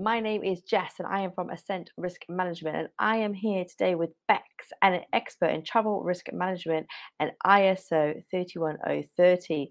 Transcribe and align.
My 0.00 0.18
name 0.18 0.42
is 0.42 0.62
Jess 0.62 0.94
and 0.98 1.06
I 1.06 1.20
am 1.20 1.32
from 1.32 1.50
Ascent 1.50 1.90
Risk 1.98 2.22
Management 2.26 2.74
and 2.74 2.88
I 2.98 3.18
am 3.18 3.34
here 3.34 3.66
today 3.66 3.94
with 3.94 4.08
Bex, 4.28 4.44
an 4.80 5.02
expert 5.12 5.50
in 5.50 5.62
travel 5.62 6.02
risk 6.02 6.32
management 6.32 6.86
and 7.18 7.32
ISO 7.44 8.22
31030. 8.30 9.70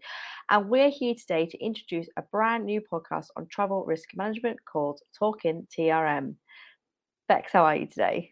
And 0.52 0.70
we're 0.70 0.92
here 0.92 1.16
today 1.16 1.48
to 1.48 1.58
introduce 1.58 2.10
a 2.16 2.22
brand 2.22 2.66
new 2.66 2.80
podcast 2.80 3.30
on 3.38 3.48
travel 3.48 3.84
risk 3.86 4.10
management 4.14 4.60
called 4.72 5.00
Talk'n 5.20 5.66
TRM. 5.76 6.36
Bex, 7.28 7.52
how 7.52 7.64
are 7.64 7.78
you 7.78 7.88
today? 7.88 8.30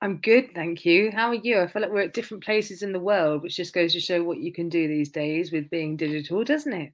I'm 0.00 0.18
good, 0.18 0.54
thank 0.54 0.84
you. 0.84 1.10
How 1.10 1.28
are 1.28 1.34
you? 1.34 1.60
I 1.60 1.66
feel 1.66 1.82
like 1.82 1.90
we're 1.90 2.02
at 2.02 2.14
different 2.14 2.44
places 2.44 2.82
in 2.82 2.92
the 2.92 3.00
world, 3.00 3.42
which 3.42 3.56
just 3.56 3.74
goes 3.74 3.92
to 3.94 4.00
show 4.00 4.22
what 4.22 4.38
you 4.38 4.52
can 4.52 4.68
do 4.68 4.86
these 4.86 5.10
days 5.10 5.50
with 5.50 5.70
being 5.70 5.96
digital, 5.96 6.44
doesn't 6.44 6.72
it? 6.72 6.92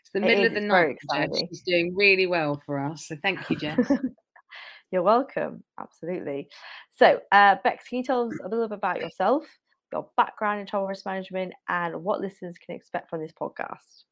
It's 0.00 0.10
the 0.10 0.20
It 0.20 0.22
middle 0.22 0.44
is, 0.44 0.48
of 0.48 0.54
the 0.54 0.60
night. 0.60 0.96
She's 1.48 1.62
doing 1.62 1.94
really 1.94 2.26
well 2.26 2.62
for 2.64 2.78
us. 2.78 3.08
So 3.08 3.16
thank 3.22 3.50
you, 3.50 3.56
Jess. 3.56 3.90
You're 4.90 5.02
welcome, 5.02 5.64
absolutely. 5.78 6.48
So, 6.96 7.20
uh, 7.32 7.56
Bex, 7.62 7.88
can 7.88 7.98
you 7.98 8.04
tell 8.04 8.28
us 8.28 8.38
a 8.42 8.48
little 8.48 8.68
bit 8.68 8.78
about 8.78 9.00
yourself, 9.00 9.44
your 9.92 10.08
background 10.16 10.60
in 10.60 10.66
travel 10.66 10.88
risk 10.88 11.04
management, 11.04 11.52
and 11.68 12.02
what 12.02 12.20
listeners 12.20 12.56
can 12.64 12.74
expect 12.74 13.10
from 13.10 13.20
this 13.20 13.32
podcast? 13.32 14.04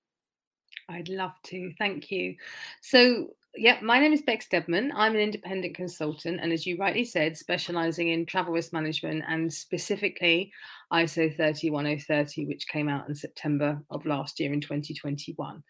I'd 0.88 1.08
love 1.08 1.32
to. 1.44 1.72
Thank 1.78 2.10
you. 2.10 2.34
So, 2.82 3.28
yeah, 3.56 3.78
my 3.82 4.00
name 4.00 4.12
is 4.12 4.22
Bex 4.22 4.48
Deadman. 4.48 4.92
I'm 4.96 5.14
an 5.14 5.20
independent 5.20 5.76
consultant, 5.76 6.40
and 6.42 6.52
as 6.52 6.66
you 6.66 6.76
rightly 6.76 7.04
said, 7.04 7.36
specializing 7.36 8.08
in 8.08 8.26
travel 8.26 8.52
risk 8.52 8.72
management 8.72 9.22
and 9.28 9.52
specifically 9.52 10.52
ISO 10.92 11.34
31030, 11.36 12.46
which 12.46 12.66
came 12.66 12.88
out 12.88 13.08
in 13.08 13.14
September 13.14 13.80
of 13.90 14.06
last 14.06 14.40
year 14.40 14.52
in 14.52 14.60
2021. 14.60 15.62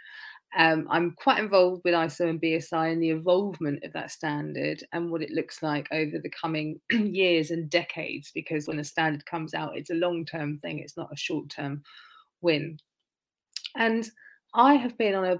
Um, 0.56 0.86
I'm 0.88 1.14
quite 1.18 1.40
involved 1.40 1.82
with 1.84 1.94
ISO 1.94 2.30
and 2.30 2.40
BSI 2.40 2.92
and 2.92 3.02
the 3.02 3.10
evolvement 3.10 3.82
of 3.84 3.92
that 3.92 4.10
standard 4.10 4.82
and 4.92 5.10
what 5.10 5.22
it 5.22 5.30
looks 5.30 5.62
like 5.62 5.88
over 5.92 6.18
the 6.18 6.30
coming 6.30 6.80
years 6.90 7.50
and 7.50 7.68
decades, 7.68 8.30
because 8.34 8.66
when 8.66 8.78
a 8.78 8.84
standard 8.84 9.26
comes 9.26 9.52
out, 9.52 9.76
it's 9.76 9.90
a 9.90 9.94
long 9.94 10.24
term 10.24 10.58
thing, 10.58 10.78
it's 10.78 10.96
not 10.96 11.12
a 11.12 11.16
short 11.16 11.50
term 11.50 11.82
win. 12.40 12.78
And 13.76 14.08
I 14.54 14.74
have 14.74 14.96
been 14.96 15.16
on 15.16 15.24
a 15.24 15.38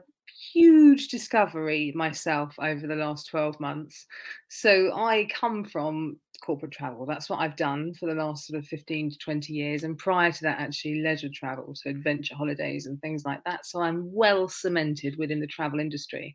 huge 0.52 1.08
discovery 1.08 1.92
myself 1.94 2.54
over 2.58 2.86
the 2.86 2.96
last 2.96 3.28
12 3.28 3.58
months. 3.60 4.06
So 4.48 4.92
I 4.94 5.28
come 5.32 5.64
from 5.64 6.18
corporate 6.42 6.72
travel. 6.72 7.06
That's 7.06 7.30
what 7.30 7.40
I've 7.40 7.56
done 7.56 7.94
for 7.94 8.06
the 8.06 8.14
last 8.14 8.46
sort 8.46 8.58
of 8.58 8.66
15 8.68 9.10
to 9.10 9.18
20 9.18 9.52
years. 9.52 9.84
And 9.84 9.96
prior 9.96 10.32
to 10.32 10.42
that, 10.42 10.60
actually, 10.60 11.02
leisure 11.02 11.30
travel, 11.32 11.74
so 11.74 11.90
adventure 11.90 12.34
holidays 12.34 12.86
and 12.86 13.00
things 13.00 13.24
like 13.24 13.42
that. 13.44 13.66
So 13.66 13.80
I'm 13.80 14.12
well 14.12 14.48
cemented 14.48 15.16
within 15.18 15.40
the 15.40 15.46
travel 15.46 15.80
industry. 15.80 16.34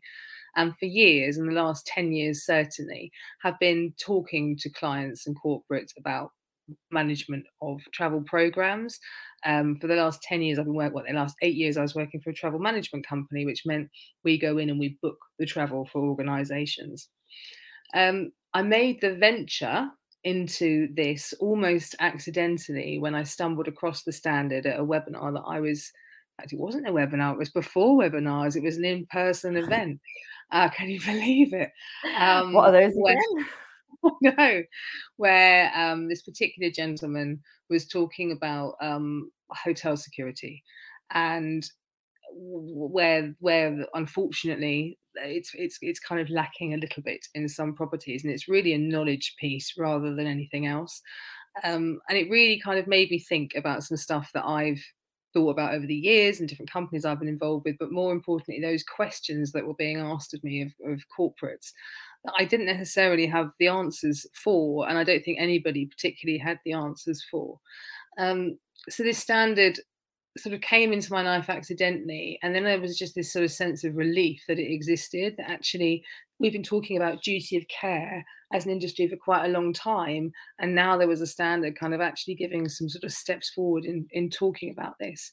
And 0.56 0.76
for 0.76 0.86
years, 0.86 1.38
in 1.38 1.46
the 1.46 1.52
last 1.52 1.86
10 1.86 2.12
years 2.12 2.44
certainly, 2.44 3.12
have 3.42 3.58
been 3.60 3.94
talking 4.00 4.56
to 4.58 4.70
clients 4.70 5.26
and 5.26 5.36
corporates 5.40 5.92
about 5.96 6.32
management 6.90 7.44
of 7.62 7.80
travel 7.92 8.22
programs. 8.26 8.98
Um, 9.44 9.76
for 9.76 9.86
the 9.86 9.94
last 9.94 10.22
10 10.22 10.42
years, 10.42 10.58
I've 10.58 10.66
been 10.66 10.74
working, 10.74 10.92
what, 10.94 11.06
the 11.06 11.12
last 11.14 11.36
eight 11.42 11.54
years, 11.54 11.76
I 11.76 11.82
was 11.82 11.94
working 11.94 12.20
for 12.20 12.30
a 12.30 12.34
travel 12.34 12.58
management 12.58 13.06
company, 13.06 13.46
which 13.46 13.64
meant 13.66 13.88
we 14.24 14.38
go 14.38 14.58
in 14.58 14.70
and 14.70 14.78
we 14.78 14.98
book 15.02 15.16
the 15.38 15.46
travel 15.46 15.88
for 15.92 16.02
organizations. 16.02 17.08
Um, 17.94 18.32
I 18.54 18.62
made 18.62 19.00
the 19.00 19.14
venture 19.14 19.88
into 20.24 20.88
this 20.94 21.32
almost 21.40 21.94
accidentally 22.00 22.98
when 22.98 23.14
I 23.14 23.22
stumbled 23.22 23.68
across 23.68 24.02
the 24.02 24.12
standard 24.12 24.66
at 24.66 24.78
a 24.78 24.84
webinar 24.84 25.32
that 25.32 25.44
I 25.46 25.60
was, 25.60 25.90
it 26.42 26.58
wasn't 26.58 26.88
a 26.88 26.92
webinar, 26.92 27.32
it 27.32 27.38
was 27.38 27.50
before 27.50 27.98
webinars, 27.98 28.56
it 28.56 28.62
was 28.62 28.76
an 28.76 28.84
in 28.84 29.06
person 29.06 29.56
event. 29.56 30.00
Uh, 30.52 30.68
can 30.68 30.88
you 30.90 31.00
believe 31.04 31.54
it? 31.54 31.70
Um, 32.18 32.52
what 32.52 32.68
are 32.68 32.72
those 32.72 32.92
where- 32.94 33.14
again? 33.14 33.46
no, 34.22 34.62
where 35.16 35.72
um, 35.74 36.08
this 36.08 36.22
particular 36.22 36.70
gentleman 36.70 37.40
was 37.68 37.86
talking 37.86 38.32
about 38.32 38.74
um, 38.80 39.30
hotel 39.50 39.96
security, 39.96 40.62
and 41.12 41.68
where 42.32 43.34
where 43.40 43.86
unfortunately 43.94 44.98
it's 45.16 45.50
it's 45.54 45.78
it's 45.82 46.00
kind 46.00 46.20
of 46.20 46.30
lacking 46.30 46.74
a 46.74 46.78
little 46.78 47.02
bit 47.02 47.26
in 47.34 47.48
some 47.48 47.74
properties, 47.74 48.24
and 48.24 48.32
it's 48.32 48.48
really 48.48 48.72
a 48.72 48.78
knowledge 48.78 49.34
piece 49.38 49.74
rather 49.76 50.14
than 50.14 50.26
anything 50.26 50.66
else. 50.66 51.00
Um, 51.64 52.00
and 52.08 52.16
it 52.16 52.30
really 52.30 52.60
kind 52.60 52.78
of 52.78 52.86
made 52.86 53.10
me 53.10 53.18
think 53.18 53.52
about 53.56 53.82
some 53.82 53.96
stuff 53.96 54.30
that 54.34 54.46
I've 54.46 54.82
thought 55.32 55.50
about 55.50 55.74
over 55.74 55.86
the 55.86 55.94
years 55.94 56.40
and 56.40 56.48
different 56.48 56.70
companies 56.70 57.04
I've 57.04 57.18
been 57.18 57.28
involved 57.28 57.64
with, 57.64 57.76
but 57.78 57.92
more 57.92 58.12
importantly, 58.12 58.60
those 58.60 58.82
questions 58.82 59.52
that 59.52 59.66
were 59.66 59.74
being 59.74 59.98
asked 59.98 60.34
of 60.34 60.42
me 60.42 60.62
of, 60.62 60.72
of 60.92 61.00
corporates 61.16 61.72
I 62.38 62.44
didn't 62.44 62.66
necessarily 62.66 63.26
have 63.26 63.52
the 63.58 63.68
answers 63.68 64.26
for, 64.34 64.88
and 64.88 64.98
I 64.98 65.04
don't 65.04 65.24
think 65.24 65.38
anybody 65.40 65.86
particularly 65.86 66.38
had 66.38 66.58
the 66.64 66.72
answers 66.72 67.24
for. 67.30 67.58
Um, 68.18 68.58
so 68.88 69.02
this 69.02 69.18
standard 69.18 69.78
sort 70.36 70.54
of 70.54 70.60
came 70.60 70.92
into 70.92 71.12
my 71.12 71.22
life 71.22 71.48
accidentally, 71.48 72.38
and 72.42 72.54
then 72.54 72.64
there 72.64 72.80
was 72.80 72.98
just 72.98 73.14
this 73.14 73.32
sort 73.32 73.44
of 73.44 73.50
sense 73.50 73.84
of 73.84 73.96
relief 73.96 74.42
that 74.48 74.58
it 74.58 74.72
existed. 74.72 75.34
That 75.38 75.50
actually 75.50 76.04
we've 76.38 76.52
been 76.52 76.62
talking 76.62 76.96
about 76.96 77.22
duty 77.22 77.56
of 77.56 77.66
care 77.68 78.24
as 78.52 78.64
an 78.64 78.72
industry 78.72 79.08
for 79.08 79.16
quite 79.16 79.46
a 79.46 79.52
long 79.52 79.72
time, 79.72 80.32
and 80.58 80.74
now 80.74 80.96
there 80.96 81.08
was 81.08 81.20
a 81.20 81.26
standard 81.26 81.78
kind 81.78 81.94
of 81.94 82.00
actually 82.00 82.34
giving 82.34 82.68
some 82.68 82.88
sort 82.88 83.04
of 83.04 83.12
steps 83.12 83.50
forward 83.50 83.84
in 83.84 84.06
in 84.12 84.30
talking 84.30 84.70
about 84.70 84.94
this. 85.00 85.32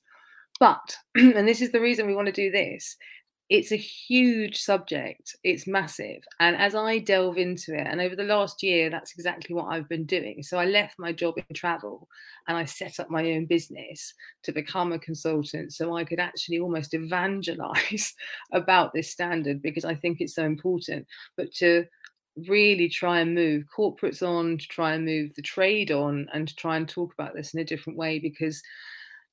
But, 0.60 0.98
and 1.16 1.48
this 1.48 1.62
is 1.62 1.72
the 1.72 1.82
reason 1.82 2.08
we 2.08 2.16
want 2.16 2.28
to 2.28 2.32
do 2.32 2.52
this, 2.52 2.96
it's 3.50 3.72
a 3.72 3.78
huge 3.78 4.62
subject. 4.62 5.36
It's 5.44 5.68
massive. 5.68 6.22
And 6.40 6.56
as 6.58 6.76
I 6.76 7.00
delve 7.00 7.38
into 7.38 7.74
it, 7.74 7.88
and 7.88 8.02
over 8.02 8.16
the 8.16 8.24
last 8.24 8.62
year, 8.62 8.90
that's 8.90 9.14
exactly 9.14 9.56
what 9.56 9.68
I've 9.68 9.88
been 9.88 10.06
doing. 10.06 10.44
So 10.44 10.58
I 10.58 10.66
left 10.66 11.00
my 11.00 11.14
job 11.14 11.36
in 11.38 11.56
travel 11.56 12.10
and 12.48 12.58
I 12.58 12.66
set 12.66 13.00
up 13.00 13.10
my 13.10 13.32
own 13.32 13.46
business 13.46 14.14
to 14.44 14.52
become 14.52 14.92
a 14.92 15.00
consultant 15.00 15.72
so 15.72 15.96
I 15.96 16.04
could 16.04 16.20
actually 16.20 16.60
almost 16.60 16.94
evangelize 16.94 18.14
about 18.52 18.94
this 18.94 19.12
standard 19.12 19.62
because 19.62 19.86
I 19.86 19.96
think 19.96 20.20
it's 20.20 20.36
so 20.36 20.44
important. 20.44 21.08
But 21.38 21.54
to 21.56 21.86
really 22.48 22.90
try 22.90 23.22
and 23.22 23.34
move 23.34 23.64
corporates 23.76 24.22
on, 24.22 24.58
to 24.58 24.68
try 24.68 24.94
and 24.94 25.06
move 25.06 25.34
the 25.36 25.42
trade 25.42 25.90
on, 25.92 26.28
and 26.34 26.50
to 26.50 26.56
try 26.56 26.76
and 26.76 26.88
talk 26.88 27.14
about 27.14 27.34
this 27.34 27.54
in 27.54 27.62
a 27.62 27.66
different 27.66 27.98
way 27.98 28.20
because 28.20 28.62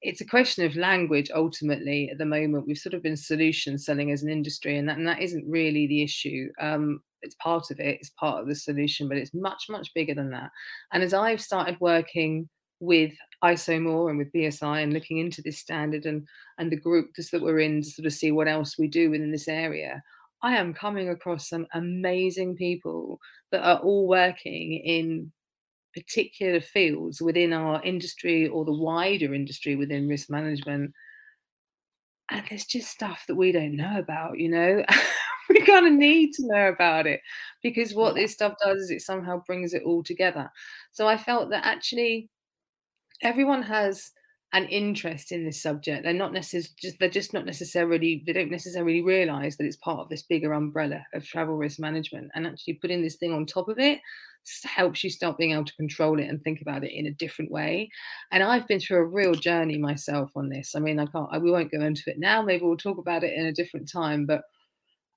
it's 0.04 0.20
a 0.20 0.26
question 0.26 0.64
of 0.64 0.76
language 0.76 1.30
ultimately 1.34 2.10
at 2.10 2.18
the 2.18 2.26
moment. 2.26 2.66
We've 2.66 2.78
sort 2.78 2.94
of 2.94 3.02
been 3.02 3.16
solution 3.16 3.78
selling 3.78 4.12
as 4.12 4.22
an 4.22 4.30
industry 4.30 4.76
and 4.76 4.88
that, 4.88 4.98
and 4.98 5.08
that 5.08 5.22
isn't 5.22 5.50
really 5.50 5.86
the 5.86 6.02
issue. 6.02 6.50
Um, 6.60 7.00
it's 7.24 7.34
part 7.36 7.70
of 7.70 7.80
it 7.80 7.96
it's 7.98 8.10
part 8.10 8.40
of 8.40 8.46
the 8.46 8.54
solution 8.54 9.08
but 9.08 9.16
it's 9.16 9.34
much 9.34 9.64
much 9.68 9.92
bigger 9.94 10.14
than 10.14 10.30
that. 10.30 10.50
And 10.92 11.02
as 11.02 11.14
i've 11.14 11.40
started 11.40 11.76
working 11.80 12.48
with 12.80 13.12
isomore 13.42 14.10
and 14.10 14.18
with 14.18 14.32
bsi 14.32 14.82
and 14.82 14.92
looking 14.92 15.18
into 15.18 15.42
this 15.42 15.58
standard 15.58 16.06
and 16.06 16.26
and 16.58 16.70
the 16.70 16.80
groups 16.80 17.30
that 17.30 17.42
we're 17.42 17.60
in 17.60 17.82
to 17.82 17.90
sort 17.90 18.06
of 18.06 18.12
see 18.12 18.30
what 18.30 18.48
else 18.48 18.78
we 18.78 18.88
do 18.88 19.10
within 19.10 19.32
this 19.32 19.48
area 19.48 20.02
i 20.42 20.54
am 20.54 20.74
coming 20.74 21.08
across 21.08 21.48
some 21.48 21.66
amazing 21.74 22.54
people 22.56 23.18
that 23.52 23.62
are 23.62 23.78
all 23.78 24.06
working 24.06 24.74
in 24.74 25.32
particular 25.94 26.60
fields 26.60 27.22
within 27.22 27.52
our 27.52 27.82
industry 27.82 28.48
or 28.48 28.64
the 28.64 28.72
wider 28.72 29.34
industry 29.34 29.76
within 29.76 30.08
risk 30.08 30.30
management. 30.30 30.92
And 32.30 32.44
there's 32.48 32.64
just 32.64 32.90
stuff 32.90 33.24
that 33.28 33.34
we 33.34 33.52
don't 33.52 33.76
know 33.76 33.98
about, 33.98 34.38
you 34.38 34.48
know. 34.48 34.84
we 35.48 35.60
kind 35.60 35.86
of 35.86 35.92
need 35.92 36.32
to 36.34 36.46
know 36.46 36.68
about 36.68 37.06
it 37.06 37.20
because 37.62 37.94
what 37.94 38.14
this 38.14 38.32
stuff 38.32 38.54
does 38.62 38.82
is 38.82 38.90
it 38.90 39.02
somehow 39.02 39.42
brings 39.46 39.74
it 39.74 39.82
all 39.84 40.02
together. 40.02 40.50
So 40.92 41.06
I 41.06 41.16
felt 41.16 41.50
that 41.50 41.66
actually 41.66 42.30
everyone 43.22 43.62
has 43.62 44.10
an 44.54 44.66
interest 44.66 45.32
in 45.32 45.44
this 45.44 45.60
subject. 45.60 46.04
They're 46.04 46.14
not 46.14 46.32
necessarily 46.32 46.68
just 46.80 46.98
they're 47.00 47.10
just 47.10 47.34
not 47.34 47.44
necessarily 47.44 48.22
they 48.24 48.32
don't 48.32 48.52
necessarily 48.52 49.02
realize 49.02 49.56
that 49.56 49.64
it's 49.66 49.76
part 49.76 49.98
of 49.98 50.08
this 50.08 50.22
bigger 50.22 50.52
umbrella 50.52 51.04
of 51.12 51.26
travel 51.26 51.56
risk 51.56 51.80
management. 51.80 52.30
And 52.34 52.46
actually 52.46 52.74
putting 52.74 53.02
this 53.02 53.16
thing 53.16 53.32
on 53.32 53.46
top 53.46 53.68
of 53.68 53.78
it 53.80 54.00
helps 54.64 55.02
you 55.02 55.10
start 55.10 55.38
being 55.38 55.52
able 55.52 55.64
to 55.64 55.74
control 55.76 56.20
it 56.20 56.28
and 56.28 56.40
think 56.42 56.60
about 56.60 56.84
it 56.84 56.92
in 56.92 57.06
a 57.06 57.10
different 57.14 57.50
way. 57.50 57.90
And 58.30 58.42
I've 58.42 58.68
been 58.68 58.78
through 58.78 58.98
a 58.98 59.06
real 59.06 59.34
journey 59.34 59.78
myself 59.78 60.30
on 60.36 60.50
this. 60.50 60.74
I 60.76 60.80
mean, 60.80 61.00
I 61.00 61.06
can't 61.06 61.28
I, 61.32 61.38
we 61.38 61.50
won't 61.50 61.72
go 61.72 61.80
into 61.80 62.02
it 62.06 62.18
now. 62.18 62.40
Maybe 62.42 62.64
we'll 62.64 62.76
talk 62.76 62.98
about 62.98 63.24
it 63.24 63.32
in 63.36 63.46
a 63.46 63.52
different 63.52 63.90
time. 63.90 64.24
But 64.24 64.42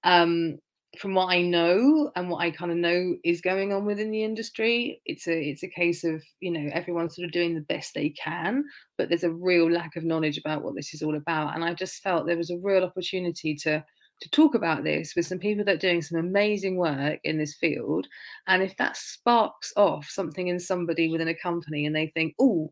um 0.03 0.57
from 0.99 1.13
what 1.13 1.31
I 1.31 1.41
know 1.41 2.11
and 2.15 2.29
what 2.29 2.41
I 2.41 2.51
kind 2.51 2.71
of 2.71 2.77
know 2.77 3.15
is 3.23 3.41
going 3.41 3.73
on 3.73 3.85
within 3.85 4.11
the 4.11 4.23
industry, 4.23 5.01
it's 5.05 5.27
a 5.27 5.39
it's 5.39 5.63
a 5.63 5.67
case 5.67 6.03
of 6.03 6.23
you 6.39 6.51
know 6.51 6.69
everyone's 6.73 7.15
sort 7.15 7.25
of 7.25 7.31
doing 7.31 7.55
the 7.55 7.61
best 7.61 7.93
they 7.93 8.09
can, 8.09 8.63
but 8.97 9.09
there's 9.09 9.23
a 9.23 9.31
real 9.31 9.69
lack 9.71 9.95
of 9.95 10.03
knowledge 10.03 10.37
about 10.37 10.63
what 10.63 10.75
this 10.75 10.93
is 10.93 11.01
all 11.01 11.15
about. 11.15 11.55
And 11.55 11.63
I 11.63 11.73
just 11.73 12.01
felt 12.03 12.25
there 12.25 12.37
was 12.37 12.49
a 12.49 12.57
real 12.57 12.83
opportunity 12.83 13.55
to 13.63 13.83
to 14.19 14.29
talk 14.31 14.55
about 14.55 14.83
this 14.83 15.15
with 15.15 15.27
some 15.27 15.39
people 15.39 15.63
that 15.65 15.75
are 15.75 15.77
doing 15.77 16.01
some 16.01 16.19
amazing 16.19 16.77
work 16.77 17.19
in 17.23 17.37
this 17.37 17.55
field. 17.55 18.07
And 18.47 18.63
if 18.63 18.75
that 18.77 18.97
sparks 18.97 19.71
off 19.77 20.07
something 20.09 20.47
in 20.47 20.59
somebody 20.59 21.09
within 21.09 21.27
a 21.27 21.35
company 21.35 21.85
and 21.85 21.95
they 21.95 22.07
think, 22.07 22.33
oh, 22.39 22.71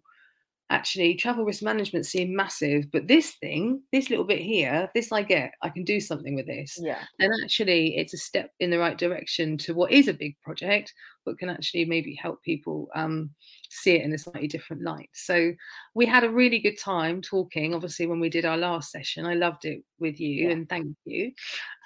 actually 0.71 1.13
travel 1.13 1.45
risk 1.45 1.61
management 1.61 2.05
seemed 2.07 2.35
massive 2.35 2.89
but 2.91 3.07
this 3.07 3.33
thing 3.35 3.79
this 3.91 4.09
little 4.09 4.25
bit 4.25 4.39
here 4.39 4.89
this 4.95 5.11
i 5.11 5.21
get 5.21 5.51
i 5.61 5.69
can 5.69 5.83
do 5.83 5.99
something 5.99 6.35
with 6.35 6.47
this. 6.47 6.79
Yeah. 6.81 6.97
and 7.19 7.31
actually 7.43 7.97
it's 7.97 8.15
a 8.15 8.17
step 8.17 8.51
in 8.59 8.71
the 8.71 8.79
right 8.79 8.97
direction 8.97 9.57
to 9.59 9.75
what 9.75 9.91
is 9.91 10.07
a 10.07 10.13
big 10.13 10.35
project 10.41 10.91
but 11.23 11.37
can 11.39 11.49
actually 11.49 11.85
maybe 11.85 12.15
help 12.15 12.41
people 12.43 12.87
um, 12.95 13.31
see 13.69 13.95
it 13.95 14.03
in 14.03 14.13
a 14.13 14.17
slightly 14.17 14.47
different 14.47 14.83
light. 14.83 15.09
So 15.13 15.53
we 15.95 16.05
had 16.05 16.23
a 16.23 16.29
really 16.29 16.59
good 16.59 16.77
time 16.79 17.19
talking 17.21 17.73
obviously 17.73 18.05
when 18.05 18.19
we 18.19 18.29
did 18.29 18.45
our 18.45 18.57
last 18.57 18.91
session. 18.91 19.25
I 19.25 19.33
loved 19.33 19.65
it 19.65 19.83
with 19.99 20.19
you 20.19 20.45
Yeah. 20.45 20.51
and 20.51 20.69
thank 20.69 20.95
you. 21.05 21.31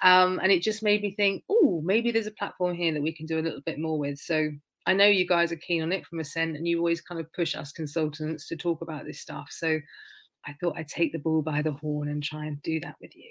Um, 0.02 0.40
and 0.42 0.52
it 0.52 0.62
just 0.62 0.82
made 0.82 1.00
me 1.02 1.14
think 1.14 1.44
oh 1.48 1.80
maybe 1.82 2.10
there's 2.10 2.26
a 2.26 2.32
platform 2.32 2.74
here 2.74 2.92
that 2.92 3.02
we 3.02 3.14
can 3.14 3.24
do 3.26 3.38
a 3.38 3.42
little 3.46 3.62
bit 3.62 3.78
more 3.78 3.98
with. 3.98 4.18
So 4.18 4.50
I 4.86 4.94
know 4.94 5.06
you 5.06 5.26
guys 5.26 5.52
are 5.52 5.56
keen 5.56 5.82
on 5.82 5.92
it 5.92 6.06
from 6.06 6.20
Ascent, 6.20 6.56
and 6.56 6.66
you 6.66 6.78
always 6.78 7.00
kind 7.00 7.20
of 7.20 7.32
push 7.32 7.54
us 7.54 7.72
consultants 7.72 8.48
to 8.48 8.56
talk 8.56 8.80
about 8.80 9.04
this 9.04 9.20
stuff. 9.20 9.48
So 9.50 9.78
I 10.46 10.54
thought 10.60 10.76
I'd 10.76 10.88
take 10.88 11.12
the 11.12 11.18
bull 11.18 11.42
by 11.42 11.62
the 11.62 11.72
horn 11.72 12.08
and 12.08 12.22
try 12.22 12.46
and 12.46 12.60
do 12.62 12.80
that 12.80 12.96
with 13.00 13.14
you. 13.14 13.30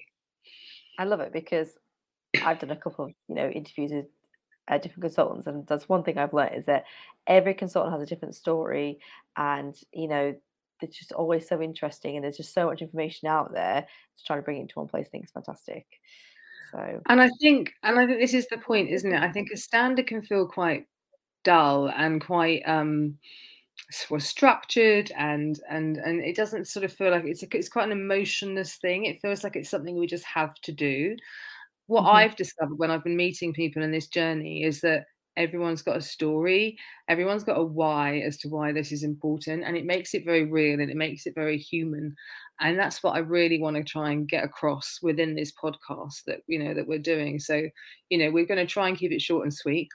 I 0.98 1.06
love 1.06 1.22
it 1.22 1.34
because 1.34 1.70
I've 2.44 2.60
done 2.60 2.72
a 2.72 2.76
couple 2.76 3.06
of 3.06 3.12
you 3.28 3.36
know 3.36 3.50
interviews 3.50 3.92
with 3.92 4.06
uh, 4.68 4.78
different 4.78 5.02
consultants, 5.02 5.48
and 5.48 5.66
that's 5.68 5.90
one 5.90 6.04
thing 6.04 6.18
I've 6.18 6.34
learned 6.34 6.56
is 6.56 6.66
that 6.66 6.86
every 7.26 7.54
consultant 7.54 7.94
has 7.94 8.04
a 8.04 8.06
different 8.06 8.36
story, 8.36 9.00
and 9.36 9.76
you 9.92 10.08
know 10.08 10.36
it's 10.82 10.98
just 10.98 11.12
always 11.12 11.48
so 11.48 11.62
interesting, 11.62 12.16
and 12.16 12.24
there's 12.24 12.38
just 12.38 12.54
so 12.54 12.68
much 12.68 12.82
information 12.82 13.28
out 13.28 13.54
there. 13.54 13.82
To 14.18 14.24
try 14.26 14.36
to 14.36 14.42
bring 14.42 14.58
it 14.58 14.62
into 14.62 14.80
one 14.80 14.88
place, 14.88 15.08
I 15.08 15.10
think 15.10 15.26
is 15.26 15.32
fantastic. 15.32 15.86
So 16.72 17.02
And 17.08 17.22
I 17.22 17.30
think, 17.42 17.74
and 17.84 18.00
I 18.00 18.06
think 18.06 18.20
this 18.20 18.34
is 18.34 18.48
the 18.48 18.58
point, 18.58 18.90
isn't 18.90 19.12
it? 19.12 19.22
I 19.22 19.32
think 19.32 19.50
a 19.52 19.58
standard 19.58 20.08
can 20.08 20.22
feel 20.22 20.48
quite 20.48 20.86
dull 21.50 21.90
and 21.96 22.22
quite 22.26 22.62
um 22.66 23.18
well 24.10 24.20
structured 24.20 25.12
and 25.18 25.60
and 25.70 25.98
and 25.98 26.22
it 26.22 26.36
doesn't 26.36 26.68
sort 26.68 26.84
of 26.84 26.94
feel 26.94 27.12
like 27.12 27.24
it's 27.26 27.44
a, 27.44 27.48
it's 27.58 27.70
quite 27.70 27.86
an 27.86 27.92
emotionless 27.92 28.76
thing. 28.76 29.06
It 29.06 29.22
feels 29.22 29.44
like 29.44 29.56
it's 29.56 29.70
something 29.70 29.98
we 29.98 30.08
just 30.08 30.26
have 30.26 30.56
to 30.62 30.72
do. 30.72 31.16
What 31.88 32.04
Mhm. 32.04 32.14
i've 32.16 32.36
discovered 32.36 32.78
when 32.80 32.92
i've 32.92 33.04
been 33.04 33.18
meeting 33.18 33.54
people 33.54 33.84
in 33.84 33.92
this 33.92 34.08
journey 34.08 34.64
is 34.64 34.82
that 34.82 35.06
everyone's 35.38 35.82
got 35.84 35.98
a 35.98 36.02
story 36.02 36.78
everyone's 37.10 37.44
got 37.46 37.58
a 37.60 37.64
why 37.64 38.20
as 38.20 38.38
to 38.38 38.50
why 38.50 38.72
this 38.74 38.92
is 38.92 39.04
important 39.04 39.64
and 39.66 39.78
it 39.78 39.86
makes 39.86 40.14
it 40.14 40.26
very 40.26 40.46
real 40.46 40.80
and 40.82 40.92
it 40.92 40.98
makes 40.98 41.26
it 41.28 41.36
very 41.36 41.58
human. 41.58 42.16
And 42.62 42.78
that's 42.80 43.04
what 43.04 43.16
i 43.16 43.20
really 43.20 43.60
want 43.60 43.78
to 43.78 43.84
try 43.84 44.12
and 44.12 44.28
get 44.30 44.44
across 44.44 45.00
within 45.02 45.36
this 45.36 45.54
podcast 45.54 46.24
that 46.28 46.42
you 46.48 46.60
know 46.60 46.74
that 46.76 46.88
we're 46.88 47.00
doing. 47.14 47.40
So 47.40 47.64
you 48.10 48.18
know 48.20 48.32
we're 48.32 48.46
going 48.52 48.66
to 48.66 48.74
try 48.74 48.88
and 48.90 48.98
keep 48.98 49.12
it 49.14 49.22
short 49.22 49.44
and 49.46 49.54
sweet 49.54 49.90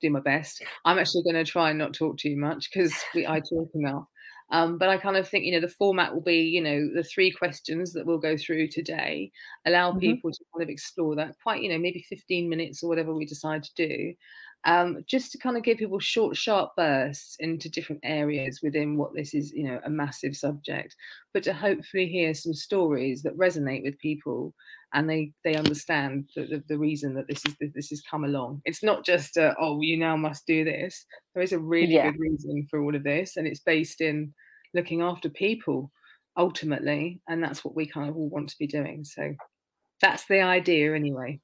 do 0.00 0.10
my 0.10 0.20
best. 0.20 0.62
I'm 0.84 0.98
actually 0.98 1.22
going 1.24 1.42
to 1.44 1.50
try 1.50 1.70
and 1.70 1.78
not 1.78 1.94
talk 1.94 2.18
too 2.18 2.36
much 2.36 2.70
because 2.72 3.06
we 3.14 3.26
I 3.26 3.40
talk 3.40 3.70
enough. 3.74 4.04
Um, 4.50 4.76
but 4.76 4.90
I 4.90 4.98
kind 4.98 5.16
of 5.16 5.26
think 5.26 5.44
you 5.46 5.52
know 5.52 5.60
the 5.60 5.68
format 5.72 6.14
will 6.14 6.20
be 6.22 6.40
you 6.42 6.60
know 6.60 6.88
the 6.94 7.02
three 7.02 7.30
questions 7.32 7.92
that 7.94 8.06
we'll 8.06 8.18
go 8.18 8.36
through 8.36 8.68
today. 8.68 9.32
Allow 9.66 9.92
Mhm. 9.92 9.94
people 9.94 10.30
to 10.32 10.44
kind 10.54 10.62
of 10.62 10.68
explore 10.68 11.16
that 11.16 11.36
quite 11.42 11.62
you 11.62 11.68
know 11.70 11.78
maybe 11.78 12.02
15 12.08 12.48
minutes 12.48 12.82
or 12.82 12.88
whatever 12.88 13.14
we 13.14 13.24
decide 13.26 13.62
to 13.64 13.74
do. 13.74 14.14
Um, 14.66 15.04
just 15.06 15.30
to 15.32 15.38
kind 15.38 15.58
of 15.58 15.62
give 15.62 15.76
people 15.76 15.98
short, 15.98 16.38
sharp 16.38 16.74
bursts 16.74 17.36
into 17.38 17.68
different 17.68 18.00
areas 18.02 18.60
within 18.62 18.96
what 18.96 19.12
this 19.14 19.34
is, 19.34 19.52
you 19.52 19.64
know, 19.68 19.78
a 19.84 19.90
massive 19.90 20.34
subject, 20.34 20.96
but 21.34 21.42
to 21.42 21.52
hopefully 21.52 22.06
hear 22.06 22.32
some 22.32 22.54
stories 22.54 23.22
that 23.24 23.36
resonate 23.36 23.82
with 23.82 23.98
people 23.98 24.54
and 24.94 25.10
they 25.10 25.32
they 25.44 25.56
understand 25.56 26.30
the, 26.34 26.46
the, 26.46 26.62
the 26.68 26.78
reason 26.78 27.14
that 27.14 27.26
this 27.28 27.44
is 27.44 27.54
that 27.60 27.74
this 27.74 27.90
has 27.90 28.00
come 28.08 28.24
along. 28.24 28.62
It's 28.64 28.82
not 28.82 29.04
just 29.04 29.36
a, 29.36 29.54
oh 29.58 29.80
you 29.80 29.98
now 29.98 30.16
must 30.16 30.46
do 30.46 30.64
this. 30.64 31.04
There 31.34 31.42
is 31.42 31.52
a 31.52 31.58
really 31.58 31.94
Yeah. 31.94 32.10
good 32.10 32.20
reason 32.20 32.66
for 32.70 32.80
all 32.80 32.94
of 32.94 33.02
this 33.02 33.36
and 33.36 33.46
it's 33.46 33.60
based 33.60 34.00
in 34.00 34.32
looking 34.72 35.02
after 35.02 35.28
people 35.28 35.90
ultimately 36.36 37.20
and 37.28 37.42
that's 37.42 37.64
what 37.64 37.76
we 37.76 37.86
kind 37.86 38.08
of 38.08 38.16
all 38.16 38.28
want 38.30 38.48
to 38.50 38.58
be 38.58 38.66
doing. 38.66 39.04
So 39.04 39.34
that's 40.00 40.26
the 40.26 40.40
idea 40.40 40.94
anyway. 40.94 41.40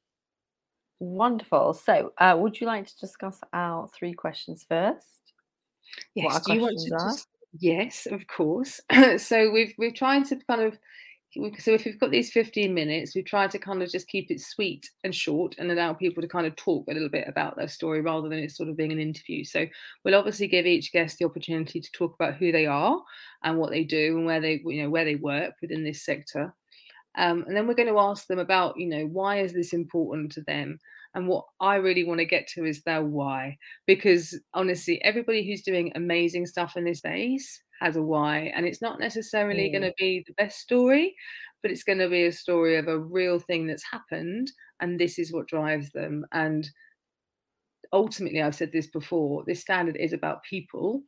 Wonderful. 1.00 1.74
So 1.74 2.12
uh, 2.18 2.36
would 2.38 2.60
you 2.60 2.66
like 2.66 2.86
to 2.86 2.98
discuss 2.98 3.40
our 3.52 3.88
three 3.88 4.12
questions 4.12 4.64
first? 4.68 5.32
What 6.14 6.24
yes. 6.24 6.34
our 6.34 6.40
do 6.40 6.54
you 6.54 6.60
want 6.60 6.78
to 6.78 6.90
just 6.90 7.28
yes 7.58 8.06
of 8.06 8.26
course. 8.28 8.80
So 9.18 9.50
we've 9.50 9.74
we've 9.76 9.94
tried 9.94 10.26
to 10.26 10.36
kind 10.48 10.62
of 10.62 10.78
so 11.58 11.72
if 11.72 11.84
we've 11.84 12.00
got 12.00 12.10
these 12.10 12.32
15 12.32 12.74
minutes 12.74 13.14
we 13.14 13.22
try 13.22 13.46
to 13.46 13.58
kind 13.58 13.82
of 13.82 13.90
just 13.90 14.08
keep 14.08 14.30
it 14.30 14.40
sweet 14.40 14.90
and 15.04 15.14
short 15.14 15.54
and 15.58 15.70
allow 15.70 15.92
people 15.92 16.20
to 16.20 16.28
kind 16.28 16.46
of 16.46 16.56
talk 16.56 16.84
a 16.88 16.92
little 16.92 17.08
bit 17.08 17.28
about 17.28 17.56
their 17.56 17.68
story 17.68 18.00
rather 18.00 18.28
than 18.28 18.38
it 18.38 18.50
sort 18.50 18.68
of 18.68 18.76
being 18.76 18.90
an 18.90 18.98
interview. 18.98 19.44
So 19.44 19.66
we'll 20.04 20.16
obviously 20.16 20.48
give 20.48 20.66
each 20.66 20.92
guest 20.92 21.18
the 21.18 21.26
opportunity 21.26 21.80
to 21.80 21.92
talk 21.92 22.14
about 22.14 22.34
who 22.34 22.50
they 22.50 22.66
are 22.66 23.00
and 23.44 23.58
what 23.58 23.70
they 23.70 23.84
do 23.84 24.16
and 24.16 24.26
where 24.26 24.40
they 24.40 24.60
you 24.64 24.82
know 24.82 24.90
where 24.90 25.04
they 25.04 25.14
work 25.16 25.54
within 25.62 25.84
this 25.84 26.04
sector. 26.04 26.52
Um, 27.16 27.44
and 27.46 27.56
then 27.56 27.66
we're 27.66 27.74
going 27.74 27.88
to 27.88 27.98
ask 27.98 28.26
them 28.26 28.38
about 28.40 28.78
you 28.78 28.88
know 28.88 29.04
why 29.06 29.40
is 29.40 29.52
this 29.52 29.72
important 29.72 30.32
to 30.32 30.42
them? 30.42 30.78
And 31.12 31.26
what 31.26 31.44
i 31.60 31.74
really 31.74 32.04
want 32.04 32.20
to 32.20 32.24
get 32.24 32.46
to 32.48 32.64
is 32.64 32.82
their 32.82 33.04
why. 33.04 33.56
Because 33.86 34.38
honestly 34.52 35.02
everybody 35.04 35.46
who's 35.46 35.62
doing 35.62 35.92
amazing 35.94 36.46
stuff 36.46 36.76
in 36.76 36.84
this 36.84 36.98
space 36.98 37.60
has 37.80 37.96
a 37.96 38.02
why 38.02 38.52
and 38.54 38.66
it's 38.66 38.82
not 38.82 39.00
necessarily 39.00 39.70
going 39.70 39.82
Mm, 39.82 39.90
to 39.90 39.94
be 39.98 40.22
the 40.26 40.34
best 40.34 40.58
story 40.60 41.14
but 41.62 41.70
it's 41.70 41.84
going 41.84 41.98
to 41.98 42.08
be 42.08 42.24
a 42.24 42.32
story 42.32 42.76
of 42.76 42.88
a 42.88 42.98
real 42.98 43.38
thing 43.38 43.66
that's 43.66 43.84
happened 43.90 44.50
and 44.80 44.98
this 44.98 45.18
is 45.18 45.32
what 45.32 45.48
drives 45.48 45.90
them 45.92 46.24
and 46.32 46.70
ultimately 47.92 48.40
i've 48.42 48.54
said 48.54 48.72
this 48.72 48.86
before 48.86 49.44
this 49.46 49.60
standard 49.60 49.96
is 49.96 50.12
about 50.12 50.42
people. 50.44 51.02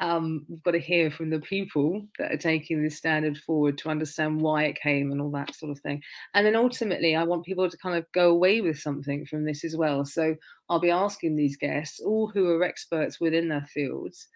Um, 0.00 0.44
we've 0.48 0.62
got 0.64 0.72
to 0.72 0.80
hear 0.80 1.08
from 1.08 1.30
the 1.30 1.38
people 1.38 2.08
that 2.18 2.32
are 2.32 2.36
taking 2.36 2.82
this 2.82 2.96
standard 2.96 3.38
forward 3.38 3.78
to 3.78 3.90
understand 3.90 4.40
why 4.40 4.64
it 4.64 4.74
came 4.80 5.12
and 5.12 5.20
all 5.20 5.30
that 5.30 5.54
sort 5.54 5.70
of 5.70 5.78
thing. 5.78 6.02
And 6.34 6.44
then 6.44 6.56
ultimately 6.56 7.14
i 7.14 7.22
want 7.22 7.44
people 7.44 7.70
to 7.70 7.76
kind 7.78 7.96
of 7.96 8.10
go 8.10 8.28
away 8.30 8.60
with 8.60 8.76
something 8.80 9.24
from 9.24 9.44
this 9.44 9.62
as 9.64 9.76
well. 9.76 10.04
So 10.04 10.34
i'll 10.68 10.80
be 10.80 10.90
asking 10.90 11.36
these 11.36 11.56
guests 11.56 12.00
all 12.00 12.26
who 12.28 12.48
are 12.50 12.64
experts 12.64 13.20
within 13.20 13.48
their 13.48 13.66
fields 13.66 14.26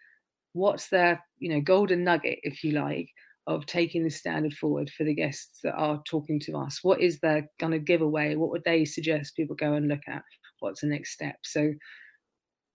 what's 0.53 0.89
their 0.89 1.23
you 1.37 1.49
know 1.49 1.61
golden 1.61 2.03
nugget 2.03 2.39
if 2.43 2.63
you 2.63 2.71
like 2.71 3.09
of 3.47 3.65
taking 3.65 4.03
the 4.03 4.09
standard 4.09 4.53
forward 4.53 4.91
for 4.95 5.03
the 5.03 5.13
guests 5.13 5.59
that 5.63 5.73
are 5.73 6.01
talking 6.05 6.39
to 6.39 6.57
us? 6.57 6.79
What 6.83 7.01
is 7.01 7.19
their 7.19 7.49
kind 7.59 7.73
of 7.73 7.85
giveaway? 7.85 8.35
What 8.35 8.51
would 8.51 8.63
they 8.63 8.85
suggest 8.85 9.35
people 9.35 9.55
go 9.55 9.73
and 9.73 9.87
look 9.87 10.07
at? 10.07 10.23
What's 10.59 10.81
the 10.81 10.87
next 10.87 11.13
step? 11.13 11.37
So 11.43 11.73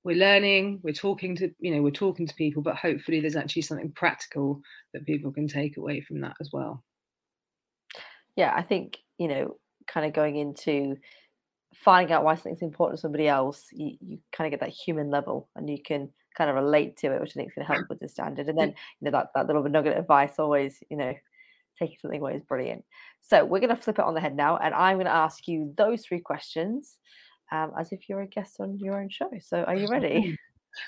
we're 0.03 0.17
learning 0.17 0.81
we're 0.83 0.93
talking 0.93 1.35
to 1.35 1.51
you 1.61 1.75
know 1.75 1.81
we're 1.81 1.91
talking 1.91 2.27
to 2.27 2.35
people 2.35 2.63
but 2.63 2.77
hopefully 2.77 3.21
there's 3.21 3.37
actually 3.37 3.63
something 3.63 3.91
practical 3.93 4.61
that 4.93 5.07
people 5.07 5.33
can 5.33 5.49
take 5.49 5.79
away 5.79 6.01
from 6.01 6.21
that 6.21 6.35
as 6.41 6.51
well. 6.53 6.83
Yeah, 8.37 8.53
I 8.55 8.63
think, 8.63 8.99
you 9.19 9.29
know, 9.29 9.57
kind 9.87 10.07
of 10.07 10.13
going 10.13 10.37
into 10.37 10.97
finding 11.75 12.13
out 12.13 12.25
why 12.25 12.35
something's 12.35 12.63
important 12.63 12.99
to 12.99 13.03
somebody 13.03 13.29
else, 13.29 13.67
you, 13.73 13.97
you 14.01 14.19
kind 14.33 14.47
of 14.47 14.59
get 14.59 14.65
that 14.65 14.75
human 14.75 15.11
level 15.11 15.49
and 15.57 15.69
you 15.69 15.79
can 15.85 16.11
kind 16.37 16.51
of 16.51 16.57
relate 16.57 16.97
to 16.99 17.13
it, 17.13 17.21
which 17.21 17.31
I 17.31 17.35
think 17.35 17.49
is 17.51 17.55
going 17.55 17.67
to 17.67 17.73
help 17.73 17.89
with 17.89 18.01
the 18.01 18.09
standard. 18.09 18.49
And 18.49 18.59
then, 18.59 18.69
you 18.69 18.75
know, 19.03 19.11
that, 19.13 19.29
that 19.35 19.47
little 19.47 19.63
nugget 19.63 19.93
of 19.93 20.01
advice 20.01 20.39
always, 20.39 20.83
you 20.91 20.97
know, 20.97 21.15
taking 21.79 21.97
something 22.01 22.21
away 22.21 22.35
is 22.35 22.43
brilliant. 22.43 22.85
So 23.23 23.45
we're 23.45 23.61
going 23.61 23.75
to 23.75 23.77
flip 23.77 23.99
it 23.99 24.05
on 24.05 24.15
the 24.15 24.21
head 24.21 24.37
now, 24.37 24.57
and 24.59 24.75
I'm 24.75 24.97
going 24.97 25.07
to 25.07 25.13
ask 25.13 25.49
you 25.49 25.73
those 25.77 26.05
three 26.05 26.21
questions 26.21 26.99
um, 27.53 27.73
as 27.79 27.93
if 27.93 28.09
you're 28.09 28.23
a 28.23 28.27
guest 28.27 28.57
on 28.61 28.79
your 28.79 29.01
own 29.01 29.09
show. 29.09 29.31
So 29.41 29.63
are 29.65 29.77
you 29.77 29.87
ready? 29.91 30.37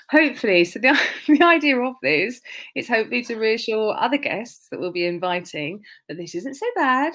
Hopefully. 0.09 0.65
So 0.65 0.79
the, 0.79 0.97
the 1.27 1.43
idea 1.43 1.79
of 1.79 1.95
this 2.01 2.41
is 2.75 2.87
hopefully 2.87 3.23
to 3.23 3.35
reassure 3.35 3.95
other 3.99 4.17
guests 4.17 4.67
that 4.69 4.79
we'll 4.79 4.91
be 4.91 5.05
inviting 5.05 5.83
that 6.07 6.17
this 6.17 6.35
isn't 6.35 6.55
so 6.55 6.65
bad. 6.75 7.13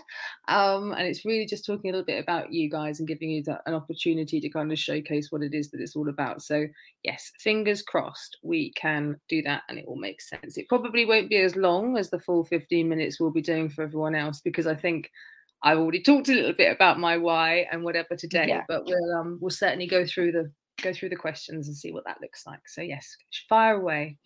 Um, 0.49 0.93
and 0.93 1.07
it's 1.07 1.25
really 1.25 1.47
just 1.47 1.67
talking 1.67 1.91
a 1.91 1.93
little 1.93 2.05
bit 2.05 2.23
about 2.23 2.53
you 2.53 2.71
guys 2.71 2.99
and 2.99 3.09
giving 3.09 3.31
you 3.31 3.43
that, 3.45 3.63
an 3.67 3.75
opportunity 3.75 4.41
to 4.41 4.49
kind 4.49 4.73
of 4.73 4.79
showcase 4.79 5.29
what 5.31 5.43
it 5.43 5.55
is 5.55 5.71
that 5.71 5.81
it's 5.81 5.97
all 5.97 6.09
about. 6.09 6.43
So 6.43 6.67
yes 7.05 7.33
fingers 7.41 7.83
crossed 7.83 8.39
we 8.43 8.73
can 8.73 9.17
do 9.29 9.43
that 9.43 9.63
and 9.69 9.79
it 9.79 9.87
will 9.87 9.97
make 9.97 10.21
sense. 10.21 10.57
It 10.57 10.69
probably 10.69 11.05
won't 11.05 11.29
be 11.31 11.39
as 11.39 11.57
long 11.57 11.97
as 11.97 12.11
the 12.11 12.21
full 12.21 12.45
15 12.45 12.89
minutes 12.89 13.19
we'll 13.19 13.31
be 13.31 13.43
doing 13.43 13.69
for 13.69 13.83
everyone 13.83 14.15
else 14.15 14.41
because 14.41 14.67
i 14.67 14.75
think 14.75 15.11
I've 15.63 15.79
already 15.79 16.03
talked 16.03 16.29
a 16.29 16.35
little 16.35 16.53
bit 16.53 16.73
about 16.75 16.99
my 16.99 17.17
why 17.17 17.69
and 17.71 17.85
whatever 17.85 18.17
today, 18.17 18.47
Yeah. 18.49 18.65
but 18.67 18.85
we'll 18.85 19.15
um, 19.15 19.39
we'll 19.41 19.51
certainly 19.51 19.87
go 19.87 20.05
through 20.05 20.33
the 20.33 20.51
go 20.81 20.93
through 20.93 21.11
the 21.11 21.17
questions 21.17 21.69
and 21.69 21.77
see 21.77 21.93
what 21.93 22.05
that 22.07 22.21
looks 22.21 22.47
like. 22.47 22.61
So 22.67 22.81
yes, 22.81 23.17
fire 23.49 23.77
away. 23.77 24.19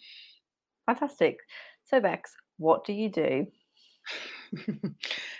Fantastic. 0.86 1.38
So, 1.84 2.00
Bex, 2.00 2.32
what 2.58 2.84
do 2.84 2.92
you 2.92 3.10
do? 3.10 3.46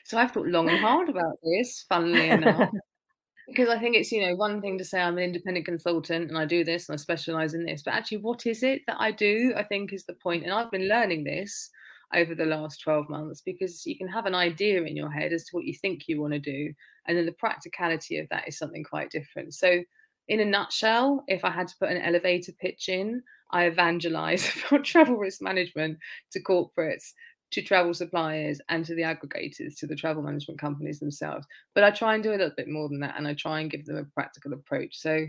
so 0.05 0.19
I've 0.19 0.33
thought 0.33 0.47
long 0.47 0.69
and 0.69 0.79
hard 0.79 1.09
about 1.09 1.39
this, 1.43 1.85
funnily 1.89 2.31
enough, 2.31 2.71
because 3.49 3.69
I 3.69 3.79
think 3.79 3.95
it's 3.95 4.11
you 4.11 4.27
know 4.27 4.35
one 4.35 4.61
thing 4.61 4.79
to 4.79 4.85
say 4.85 5.01
I'm 5.01 5.19
an 5.19 5.25
independent 5.25 5.67
consultant 5.67 6.29
and 6.29 6.39
I 6.39 6.47
do 6.47 6.65
this 6.65 6.89
and 6.89 6.95
I 6.95 6.97
specialize 6.97 7.55
in 7.55 7.65
this, 7.65 7.83
but 7.85 7.95
actually, 7.95 8.19
what 8.19 8.47
is 8.47 8.63
it 8.63 8.83
that 8.87 8.97
I 8.99 9.13
do? 9.13 9.55
I 9.57 9.63
think 9.63 9.93
is 9.93 10.05
the 10.05 10.15
point, 10.15 10.45
and 10.45 10.53
I've 10.53 10.71
been 10.71 10.89
learning 10.89 11.25
this 11.25 11.71
over 12.15 12.35
the 12.35 12.45
last 12.45 12.81
12 12.83 13.09
months 13.09 13.43
because 13.45 13.85
you 13.85 13.97
can 13.97 14.09
have 14.09 14.27
an 14.27 14.35
idea 14.35 14.83
in 14.83 14.97
your 14.97 15.11
head 15.11 15.33
as 15.33 15.45
to 15.45 15.57
what 15.57 15.65
you 15.65 15.75
think 15.75 16.05
you 16.07 16.21
want 16.21 16.33
to 16.33 16.39
do 16.39 16.73
and 17.09 17.19
then 17.19 17.27
the 17.27 17.33
practicality 17.33 18.19
of 18.19 18.29
that 18.29 18.47
is 18.47 18.57
something 18.57 18.85
quite 18.85 19.11
different 19.11 19.53
so 19.53 19.81
in 20.29 20.41
a 20.41 20.45
nutshell 20.45 21.25
if 21.29 21.45
i 21.45 21.51
had 21.51 21.69
to 21.69 21.75
put 21.79 21.91
an 21.91 22.03
elevator 22.03 22.53
pitch 22.61 22.89
in 22.89 23.23
I 23.51 23.65
evangelize 23.65 24.51
about 24.69 24.85
travel 24.85 25.17
risk 25.17 25.41
management 25.41 25.99
to 26.33 26.43
corporates, 26.43 27.13
to 27.53 27.63
travel 27.63 27.95
suppliers, 27.95 28.61
and 28.69 28.85
to 28.85 28.95
the 28.95 29.03
aggregators, 29.03 29.77
to 29.79 29.87
the 29.87 29.95
travel 29.95 30.23
management 30.23 30.61
companies 30.61 30.99
themselves. 30.99 31.47
But 31.75 31.85
I 31.85 31.91
try 31.91 32.15
and 32.15 32.23
do 32.23 32.31
a 32.31 32.33
little 32.33 32.53
bit 32.57 32.69
more 32.69 32.89
than 32.89 33.01
that, 33.01 33.15
and 33.17 33.27
I 33.27 33.35
try 33.35 33.61
and 33.61 33.71
give 33.71 33.85
them 33.87 33.97
a 33.97 34.05
practical 34.05 34.53
approach. 34.53 34.97
So 34.97 35.27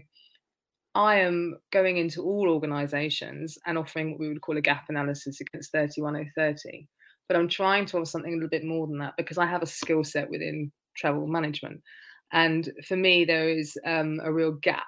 I 0.95 1.15
am 1.17 1.59
going 1.71 1.97
into 1.97 2.23
all 2.23 2.49
organizations 2.49 3.57
and 3.67 3.77
offering 3.77 4.11
what 4.11 4.19
we 4.19 4.29
would 4.29 4.41
call 4.41 4.57
a 4.57 4.61
gap 4.61 4.85
analysis 4.89 5.39
against 5.41 5.71
31030. 5.71 6.87
But 7.27 7.37
I'm 7.37 7.49
trying 7.49 7.85
to 7.87 7.97
offer 7.97 8.05
something 8.05 8.31
a 8.31 8.35
little 8.35 8.49
bit 8.49 8.63
more 8.63 8.87
than 8.87 8.97
that 8.99 9.13
because 9.17 9.37
I 9.37 9.45
have 9.45 9.61
a 9.61 9.67
skill 9.67 10.03
set 10.03 10.29
within 10.29 10.71
travel 10.95 11.27
management. 11.27 11.81
And 12.31 12.71
for 12.87 12.95
me, 12.95 13.25
there 13.25 13.49
is 13.49 13.77
um, 13.85 14.19
a 14.23 14.31
real 14.31 14.51
gap 14.51 14.85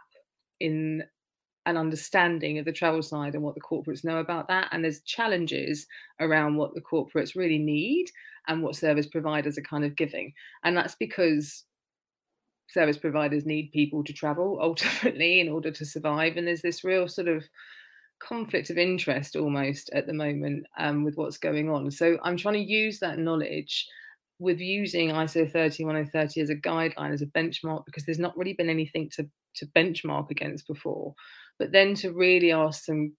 in 0.59 1.03
an 1.65 1.77
understanding 1.77 2.57
of 2.57 2.65
the 2.65 2.71
travel 2.71 3.01
side 3.01 3.35
and 3.35 3.43
what 3.43 3.55
the 3.55 3.61
corporates 3.61 4.03
know 4.03 4.17
about 4.17 4.47
that. 4.47 4.69
And 4.71 4.83
there's 4.83 5.01
challenges 5.01 5.85
around 6.19 6.55
what 6.55 6.73
the 6.73 6.81
corporates 6.81 7.35
really 7.35 7.59
need 7.59 8.07
and 8.47 8.63
what 8.63 8.75
service 8.75 9.07
providers 9.07 9.57
are 9.57 9.63
kind 9.63 9.85
of 9.85 9.95
giving. 9.95 10.33
And 10.63 10.75
that's 10.75 10.95
because 10.95 11.63
service 12.69 12.97
providers 12.97 13.45
need 13.45 13.71
people 13.71 14.03
to 14.03 14.13
travel 14.13 14.59
ultimately 14.61 15.39
in 15.39 15.49
order 15.49 15.71
to 15.71 15.85
survive. 15.85 16.37
And 16.37 16.47
there's 16.47 16.61
this 16.61 16.83
real 16.83 17.07
sort 17.07 17.27
of 17.27 17.47
conflict 18.19 18.69
of 18.69 18.77
interest 18.77 19.35
almost 19.35 19.89
at 19.93 20.05
the 20.05 20.13
moment 20.13 20.65
um, 20.77 21.03
with 21.03 21.15
what's 21.15 21.37
going 21.37 21.69
on. 21.69 21.89
So 21.91 22.17
I'm 22.23 22.35
trying 22.35 22.55
to 22.55 22.71
use 22.71 22.99
that 22.99 23.17
knowledge 23.17 23.87
with 24.39 24.61
using 24.61 25.09
ISO 25.09 25.51
31030 25.51 26.41
as 26.41 26.49
a 26.49 26.55
guideline, 26.55 27.13
as 27.13 27.21
a 27.21 27.27
benchmark, 27.27 27.85
because 27.85 28.05
there's 28.05 28.19
not 28.19 28.37
really 28.37 28.53
been 28.53 28.69
anything 28.69 29.09
to, 29.09 29.29
to 29.55 29.65
benchmark 29.67 30.31
against 30.31 30.65
before. 30.65 31.13
But 31.59 31.73
then 31.73 31.93
to 31.95 32.13
really 32.13 32.53
ask 32.53 32.85
some, 32.85 33.13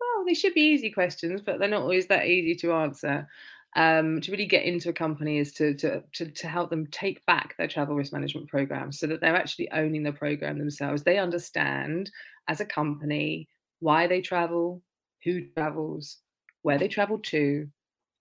well, 0.00 0.24
they 0.26 0.32
should 0.34 0.54
be 0.54 0.62
easy 0.62 0.90
questions, 0.90 1.42
but 1.44 1.58
they're 1.58 1.68
not 1.68 1.82
always 1.82 2.06
that 2.06 2.26
easy 2.26 2.54
to 2.56 2.72
answer. 2.72 3.28
Um, 3.76 4.20
to 4.22 4.32
really 4.32 4.46
get 4.46 4.64
into 4.64 4.88
a 4.88 4.92
company 4.94 5.38
is 5.38 5.52
to, 5.52 5.74
to, 5.74 6.02
to, 6.14 6.30
to 6.30 6.48
help 6.48 6.70
them 6.70 6.88
take 6.88 7.24
back 7.26 7.56
their 7.56 7.68
travel 7.68 7.94
risk 7.94 8.12
management 8.12 8.48
program 8.48 8.90
so 8.90 9.06
that 9.06 9.20
they're 9.20 9.36
actually 9.36 9.70
owning 9.70 10.02
the 10.02 10.12
program 10.12 10.58
themselves. 10.58 11.04
They 11.04 11.18
understand 11.18 12.10
as 12.48 12.60
a 12.60 12.64
company 12.64 13.48
why 13.78 14.08
they 14.08 14.22
travel, 14.22 14.82
who 15.22 15.46
travels, 15.56 16.16
where 16.62 16.78
they 16.78 16.88
travel 16.88 17.18
to, 17.18 17.68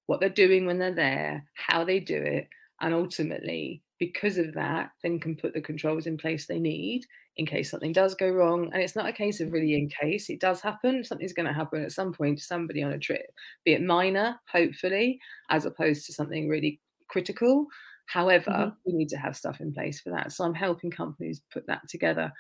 what 0.10 0.20
they're 0.20 0.28
doing 0.28 0.66
when 0.66 0.80
they're 0.80 0.92
there, 0.92 1.46
how 1.54 1.84
they 1.84 2.00
do 2.00 2.18
it, 2.18 2.48
and 2.82 2.96
ultimately, 2.96 3.84
because 4.00 4.40
of 4.40 4.56
that, 4.56 4.90
then 5.04 5.20
can 5.20 5.36
put 5.36 5.54
the 5.54 5.62
controls 5.62 6.08
in 6.08 6.18
place 6.18 6.48
they 6.48 6.58
need 6.58 7.06
in 7.38 7.46
case 7.46 7.70
something 7.70 7.92
does 7.92 8.16
go 8.16 8.28
wrong. 8.28 8.72
And 8.74 8.82
it's 8.82 8.96
not 8.96 9.08
a 9.08 9.14
case 9.14 9.40
of 9.40 9.52
really 9.52 9.76
in 9.76 9.88
case 9.88 10.32
it 10.32 10.40
does 10.40 10.62
happen, 10.62 11.04
something's 11.04 11.34
going 11.34 11.46
to 11.46 11.54
happen 11.54 11.84
at 11.84 11.92
some 11.92 12.12
point 12.12 12.40
to 12.40 12.44
somebody 12.44 12.82
on 12.82 12.92
a 12.92 12.98
trip, 12.98 13.28
be 13.64 13.74
it 13.74 13.84
minor, 13.84 14.40
hopefully, 14.52 15.20
as 15.52 15.66
opposed 15.66 16.08
to 16.08 16.14
something 16.14 16.50
really 16.50 16.80
critical. 17.08 17.68
However, 18.08 18.50
mm-hmm. 18.50 18.70
we 18.88 18.94
need 18.94 19.10
to 19.10 19.18
have 19.18 19.38
stuff 19.38 19.62
in 19.62 19.72
place 19.72 20.02
for 20.02 20.10
that. 20.10 20.32
So 20.32 20.44
I'm 20.44 20.56
helping 20.56 20.90
companies 20.90 21.44
put 21.54 21.68
that 21.68 21.88
together. 21.88 22.34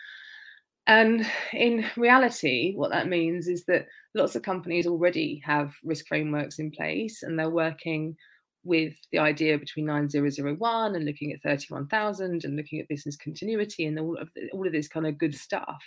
And 0.89 1.23
in 1.53 1.85
reality, 1.97 2.73
what 2.75 2.89
that 2.89 3.07
means 3.07 3.47
is 3.47 3.63
that 3.65 3.85
lots 4.15 4.35
of 4.35 4.41
companies 4.41 4.87
already 4.87 5.39
have 5.45 5.71
risk 5.83 6.07
frameworks 6.07 6.57
in 6.57 6.71
place 6.71 7.21
and 7.21 7.37
they're 7.37 7.51
working 7.51 8.15
with 8.63 8.95
the 9.11 9.19
idea 9.19 9.59
between 9.59 9.85
9001 9.85 10.95
and 10.95 11.05
looking 11.05 11.31
at 11.31 11.43
31000 11.43 12.43
and 12.43 12.55
looking 12.55 12.79
at 12.79 12.87
business 12.87 13.15
continuity 13.15 13.85
and 13.85 13.99
all 13.99 14.17
of, 14.17 14.31
all 14.51 14.65
of 14.65 14.73
this 14.73 14.87
kind 14.87 15.05
of 15.05 15.19
good 15.19 15.35
stuff. 15.35 15.83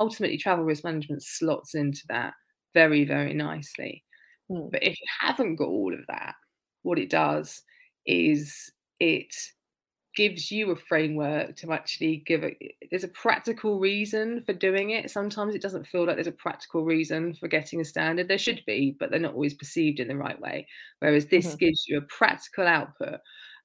Ultimately, 0.00 0.36
travel 0.36 0.64
risk 0.64 0.82
management 0.82 1.22
slots 1.22 1.76
into 1.76 2.02
that 2.08 2.34
very, 2.74 3.04
very 3.04 3.34
nicely. 3.34 4.02
Mm. 4.50 4.72
But 4.72 4.82
if 4.82 4.98
you 5.00 5.06
haven't 5.20 5.56
got 5.56 5.68
all 5.68 5.94
of 5.94 6.00
that, 6.08 6.34
what 6.82 6.98
it 6.98 7.08
does 7.08 7.62
is 8.04 8.72
it 8.98 9.32
gives 10.16 10.50
you 10.50 10.70
a 10.70 10.76
framework 10.76 11.56
to 11.56 11.72
actually 11.72 12.22
give 12.26 12.42
it 12.42 12.56
there's 12.90 13.04
a 13.04 13.08
practical 13.08 13.78
reason 13.78 14.42
for 14.42 14.52
doing 14.52 14.90
it. 14.90 15.10
Sometimes 15.10 15.54
it 15.54 15.62
doesn't 15.62 15.86
feel 15.86 16.04
like 16.04 16.16
there's 16.16 16.26
a 16.26 16.32
practical 16.32 16.84
reason 16.84 17.34
for 17.34 17.48
getting 17.48 17.80
a 17.80 17.84
standard. 17.84 18.28
There 18.28 18.38
should 18.38 18.62
be 18.66 18.96
but 18.98 19.10
they're 19.10 19.20
not 19.20 19.34
always 19.34 19.54
perceived 19.54 20.00
in 20.00 20.08
the 20.08 20.16
right 20.16 20.40
way. 20.40 20.66
Whereas 20.98 21.26
this 21.26 21.48
mm-hmm. 21.48 21.56
gives 21.56 21.84
you 21.86 21.98
a 21.98 22.02
practical 22.02 22.66
output 22.66 23.20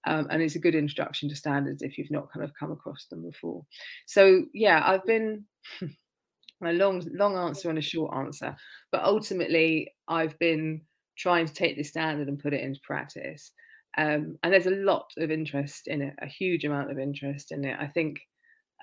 um, 0.07 0.27
and 0.29 0.41
it's 0.41 0.55
a 0.55 0.59
good 0.59 0.75
introduction 0.75 1.29
to 1.29 1.35
standards 1.35 1.81
if 1.81 1.97
you've 1.97 2.11
not 2.11 2.31
kind 2.31 2.43
of 2.43 2.53
come 2.53 2.71
across 2.71 3.05
them 3.05 3.23
before. 3.23 3.65
So 4.05 4.45
yeah 4.53 4.83
i've 4.85 5.05
been 5.05 5.45
a 6.63 6.73
long 6.73 7.05
long 7.13 7.35
answer 7.35 7.69
and 7.69 7.77
a 7.77 7.81
short 7.81 8.15
answer 8.15 8.55
but 8.91 9.03
ultimately 9.03 9.93
i've 10.07 10.37
been 10.39 10.81
trying 11.17 11.45
to 11.45 11.53
take 11.53 11.77
this 11.77 11.89
standard 11.89 12.27
and 12.27 12.39
put 12.39 12.53
it 12.53 12.61
into 12.61 12.79
practice 12.83 13.51
um, 13.97 14.37
and 14.43 14.53
there's 14.53 14.67
a 14.67 14.71
lot 14.71 15.11
of 15.17 15.31
interest 15.31 15.87
in 15.87 16.01
it, 16.01 16.15
a 16.21 16.27
huge 16.27 16.65
amount 16.65 16.91
of 16.91 16.99
interest 16.99 17.51
in 17.51 17.63
it. 17.63 17.77
I 17.79 17.87
think 17.87 18.19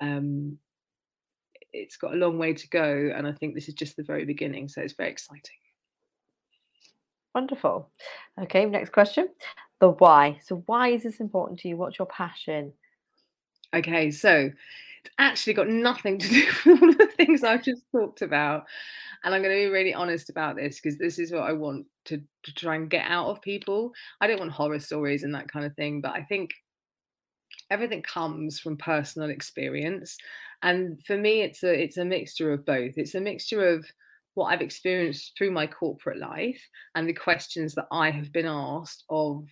um, 0.01 0.57
it's 1.71 1.97
got 1.97 2.13
a 2.13 2.17
long 2.17 2.39
way 2.39 2.53
to 2.53 2.69
go, 2.69 3.11
and 3.15 3.27
I 3.27 3.33
think 3.33 3.53
this 3.53 3.67
is 3.67 3.75
just 3.75 3.95
the 3.95 4.03
very 4.03 4.25
beginning. 4.25 4.69
So 4.69 4.81
it's 4.81 4.93
very 4.93 5.11
exciting. 5.11 5.41
Wonderful. 7.35 7.89
Okay, 8.41 8.65
next 8.65 8.91
question. 8.91 9.27
The 9.79 9.89
why. 9.89 10.39
So, 10.43 10.63
why 10.67 10.89
is 10.89 11.03
this 11.03 11.19
important 11.19 11.59
to 11.61 11.67
you? 11.67 11.77
What's 11.77 11.97
your 11.97 12.07
passion? 12.07 12.73
Okay, 13.73 14.11
so 14.11 14.51
actually 15.19 15.53
got 15.53 15.67
nothing 15.67 16.17
to 16.19 16.27
do 16.29 16.45
with 16.65 16.81
all 16.81 16.93
the 16.93 17.09
things 17.17 17.43
I've 17.43 17.63
just 17.63 17.83
talked 17.91 18.21
about. 18.21 18.65
And 19.23 19.33
I'm 19.33 19.41
going 19.41 19.55
to 19.55 19.67
be 19.67 19.71
really 19.71 19.93
honest 19.93 20.29
about 20.29 20.55
this 20.55 20.79
because 20.79 20.97
this 20.97 21.17
is 21.17 21.31
what 21.31 21.43
I 21.43 21.53
want 21.53 21.85
to, 22.05 22.21
to 22.43 22.53
try 22.53 22.75
and 22.75 22.89
get 22.89 23.05
out 23.07 23.27
of 23.27 23.41
people. 23.41 23.93
I 24.19 24.27
don't 24.27 24.39
want 24.39 24.51
horror 24.51 24.79
stories 24.79 25.23
and 25.23 25.33
that 25.35 25.49
kind 25.49 25.65
of 25.65 25.73
thing, 25.75 26.01
but 26.01 26.11
I 26.11 26.23
think 26.23 26.51
everything 27.69 28.01
comes 28.01 28.59
from 28.59 28.77
personal 28.77 29.29
experience. 29.29 30.17
And 30.61 31.03
for 31.05 31.17
me, 31.17 31.41
it's 31.41 31.63
a 31.63 31.73
it's 31.73 31.97
a 31.97 32.05
mixture 32.05 32.53
of 32.53 32.65
both. 32.65 32.97
It's 32.97 33.15
a 33.15 33.21
mixture 33.21 33.67
of 33.67 33.85
what 34.35 34.45
I've 34.45 34.61
experienced 34.61 35.33
through 35.37 35.51
my 35.51 35.67
corporate 35.67 36.19
life 36.19 36.61
and 36.95 37.07
the 37.07 37.13
questions 37.13 37.75
that 37.75 37.87
I 37.91 38.09
have 38.09 38.31
been 38.31 38.47
asked 38.47 39.03
of 39.09 39.47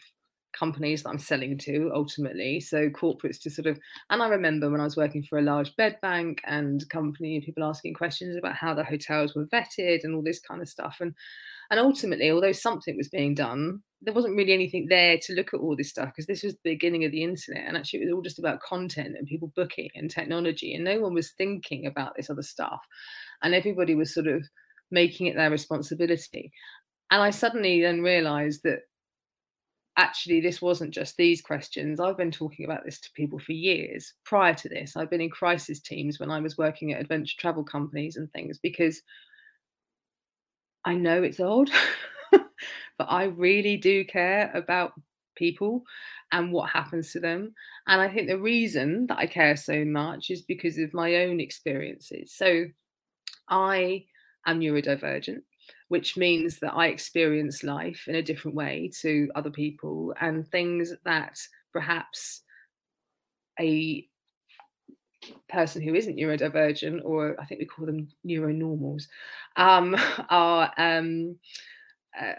companies 0.57 1.03
that 1.03 1.09
I'm 1.09 1.19
selling 1.19 1.57
to 1.59 1.91
ultimately. 1.93 2.59
So 2.59 2.89
corporates 2.89 3.39
to 3.41 3.49
sort 3.49 3.67
of, 3.67 3.79
and 4.09 4.21
I 4.21 4.27
remember 4.27 4.69
when 4.69 4.81
I 4.81 4.85
was 4.85 4.97
working 4.97 5.23
for 5.23 5.39
a 5.39 5.43
large 5.43 5.75
bed 5.75 5.97
bank 6.01 6.41
and 6.45 6.87
company, 6.89 7.41
people 7.41 7.63
asking 7.63 7.93
questions 7.93 8.35
about 8.35 8.55
how 8.55 8.73
the 8.73 8.83
hotels 8.83 9.35
were 9.35 9.45
vetted 9.47 10.03
and 10.03 10.15
all 10.15 10.23
this 10.23 10.39
kind 10.39 10.61
of 10.61 10.69
stuff. 10.69 10.97
And 10.99 11.13
and 11.71 11.79
ultimately, 11.79 12.29
although 12.29 12.51
something 12.51 12.97
was 12.97 13.07
being 13.07 13.33
done, 13.33 13.81
there 14.01 14.13
wasn't 14.13 14.35
really 14.35 14.51
anything 14.51 14.87
there 14.89 15.17
to 15.21 15.33
look 15.33 15.53
at 15.53 15.61
all 15.61 15.75
this 15.75 15.89
stuff 15.89 16.07
because 16.07 16.25
this 16.25 16.43
was 16.43 16.53
the 16.53 16.71
beginning 16.71 17.05
of 17.05 17.13
the 17.13 17.23
internet. 17.23 17.63
And 17.65 17.77
actually, 17.77 18.01
it 18.01 18.05
was 18.05 18.13
all 18.13 18.21
just 18.21 18.39
about 18.39 18.61
content 18.61 19.15
and 19.17 19.25
people 19.25 19.53
booking 19.55 19.89
and 19.95 20.11
technology. 20.11 20.73
And 20.75 20.83
no 20.83 20.99
one 20.99 21.13
was 21.13 21.31
thinking 21.31 21.85
about 21.85 22.17
this 22.17 22.29
other 22.29 22.41
stuff. 22.41 22.81
And 23.41 23.55
everybody 23.55 23.95
was 23.95 24.13
sort 24.13 24.27
of 24.27 24.43
making 24.91 25.27
it 25.27 25.37
their 25.37 25.49
responsibility. 25.49 26.51
And 27.09 27.21
I 27.21 27.29
suddenly 27.29 27.81
then 27.81 28.01
realized 28.01 28.63
that 28.63 28.79
actually 29.97 30.41
this 30.41 30.61
wasn't 30.61 30.93
just 30.93 31.17
these 31.17 31.41
questions. 31.41 31.99
I've 31.99 32.17
been 32.17 32.31
talking 32.31 32.65
about 32.65 32.85
this 32.85 32.99
to 33.01 33.11
people 33.13 33.39
for 33.39 33.51
years. 33.51 34.13
Prior 34.23 34.53
to 34.53 34.69
this 34.69 34.95
i've 34.95 35.09
been 35.09 35.21
in 35.21 35.29
crisis 35.29 35.79
teams 35.79 36.19
when 36.19 36.31
i 36.31 36.39
was 36.39 36.57
working 36.57 36.93
at 36.93 37.01
adventure 37.01 37.35
travel 37.37 37.63
companies 37.63 38.15
and 38.15 38.31
things 38.31 38.57
because 38.57 39.01
i 40.85 40.93
know 40.93 41.21
it's 41.21 41.39
odd 41.39 41.69
but 42.31 43.07
i 43.07 43.25
really 43.25 43.77
do 43.77 44.05
care 44.05 44.51
about 44.53 44.93
people 45.35 45.83
and 46.33 46.51
what 46.51 46.69
happens 46.69 47.11
to 47.11 47.19
them. 47.19 47.53
And 47.87 47.99
i 47.99 48.07
think 48.07 48.27
the 48.27 48.39
reason 48.39 49.07
that 49.07 49.17
i 49.17 49.25
care 49.25 49.55
so 49.55 49.83
much 49.83 50.29
is 50.29 50.41
because 50.41 50.77
of 50.77 50.93
my 50.93 51.15
own 51.17 51.39
experiences. 51.39 52.33
So 52.35 52.65
i 53.49 54.05
am 54.45 54.59
neurodivergent 54.59 55.41
which 55.91 56.15
means 56.15 56.57
that 56.59 56.73
I 56.73 56.87
experience 56.87 57.65
life 57.65 58.05
in 58.07 58.15
a 58.15 58.21
different 58.21 58.55
way 58.55 58.89
to 59.01 59.29
other 59.35 59.49
people 59.49 60.15
and 60.21 60.47
things 60.47 60.93
that 61.03 61.37
perhaps 61.73 62.43
a 63.59 64.07
person 65.49 65.81
who 65.81 65.93
isn't 65.93 66.15
neurodivergent, 66.15 67.01
or 67.03 67.35
I 67.37 67.43
think 67.43 67.59
we 67.59 67.65
call 67.65 67.85
them 67.85 68.07
neuronormals, 68.25 69.07
um, 69.57 69.97
are 70.29 70.71
um, 70.77 71.35
uh, 72.17 72.35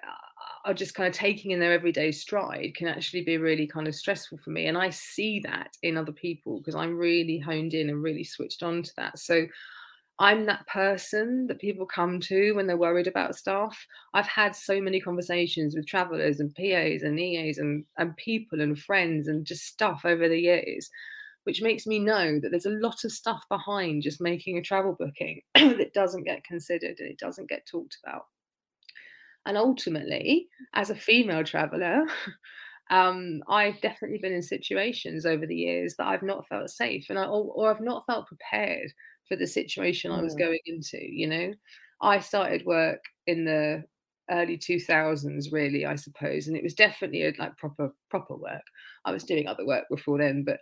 are 0.65 0.73
just 0.73 0.95
kind 0.95 1.07
of 1.07 1.15
taking 1.15 1.51
in 1.51 1.61
their 1.61 1.75
everyday 1.75 2.11
stride 2.11 2.75
can 2.75 2.89
actually 2.89 3.23
be 3.23 3.37
really 3.37 3.67
kind 3.67 3.87
of 3.87 3.95
stressful 3.95 4.39
for 4.39 4.49
me. 4.49 4.69
And 4.69 4.79
I 4.79 4.89
see 4.89 5.41
that 5.41 5.77
in 5.83 5.99
other 5.99 6.13
people 6.13 6.57
because 6.57 6.75
I'm 6.75 6.97
really 6.97 7.39
honed 7.39 7.75
in 7.75 7.91
and 7.91 8.03
really 8.03 8.25
switched 8.25 8.63
on 8.63 8.83
to 8.83 8.93
that. 8.97 9.19
So 9.19 9.45
I'm 10.23 10.47
that 10.47 10.67
person 10.69 11.49
that 11.49 11.59
people 11.59 11.85
come 11.85 12.21
to 12.21 12.53
when 12.53 12.69
they're 12.69 12.77
worried 12.77 13.09
about 13.09 13.35
stuff. 13.35 13.87
I've 14.15 14.29
had 14.29 14.55
so 14.55 14.81
many 14.81 15.01
conversations 15.01 15.75
with 15.75 15.89
travelers 15.89 16.39
and 16.39 16.55
PAs 16.55 17.03
and 17.03 17.19
EAs 17.19 17.59
and, 17.59 17.85
and 17.99 18.17
people 18.17 18.61
and 18.61 18.79
friends 18.79 19.27
and 19.27 19.45
just 19.45 19.67
stuff 19.67 20.03
over 20.05 20.29
the 20.29 20.39
years 20.39 20.89
which 21.45 21.61
makes 21.61 21.87
me 21.87 21.99
know 21.99 22.39
that 22.39 22.51
there's 22.51 22.67
a 22.67 22.71
lot 22.71 23.05
of 23.05 23.11
stuff 23.13 23.43
behind 23.49 24.03
just 24.03 24.21
making 24.21 24.59
a 24.59 24.63
travel 24.63 24.97
booking 24.97 25.41
that 25.55 25.93
doesn't 25.93 26.25
get 26.25 26.45
considered 26.45 27.01
and 27.01 27.11
it 27.11 27.19
doesn't 27.19 27.49
get 27.49 27.67
talked 27.67 27.99
about. 28.05 28.27
And 29.45 29.57
ultimately, 29.57 30.49
as 30.73 30.91
a 30.91 30.95
female 30.95 31.43
traveler, 31.43 32.07
um, 32.91 33.43
I've 33.49 33.81
definitely 33.81 34.19
been 34.19 34.33
in 34.33 34.43
situations 34.43 35.25
over 35.25 35.47
the 35.47 35.55
years 35.55 35.95
that 35.97 36.07
I've 36.07 36.23
not 36.23 36.47
felt 36.47 36.71
safe 36.71 37.07
and 37.09 37.19
I, 37.19 37.25
or, 37.25 37.53
or 37.55 37.71
I've 37.71 37.81
not 37.81 38.05
felt 38.07 38.27
prepared 38.27 38.93
for 39.29 39.37
the 39.37 39.47
situation 39.47 40.11
mm. 40.11 40.19
I 40.19 40.23
was 40.23 40.35
going 40.35 40.61
into. 40.67 40.99
You 41.01 41.27
know, 41.29 41.53
I 42.01 42.19
started 42.19 42.67
work 42.67 43.01
in 43.27 43.45
the 43.45 43.85
early 44.31 44.57
2000s 44.57 45.53
really 45.53 45.85
i 45.85 45.97
suppose 45.97 46.47
and 46.47 46.57
it 46.57 46.63
was 46.63 46.75
definitely 46.75 47.23
a, 47.25 47.33
like 47.39 47.57
proper 47.57 47.93
proper 48.09 48.37
work 48.37 48.63
i 49.05 49.11
was 49.11 49.25
doing 49.25 49.49
other 49.49 49.67
work 49.67 49.85
before 49.91 50.19
then 50.19 50.45
but 50.45 50.59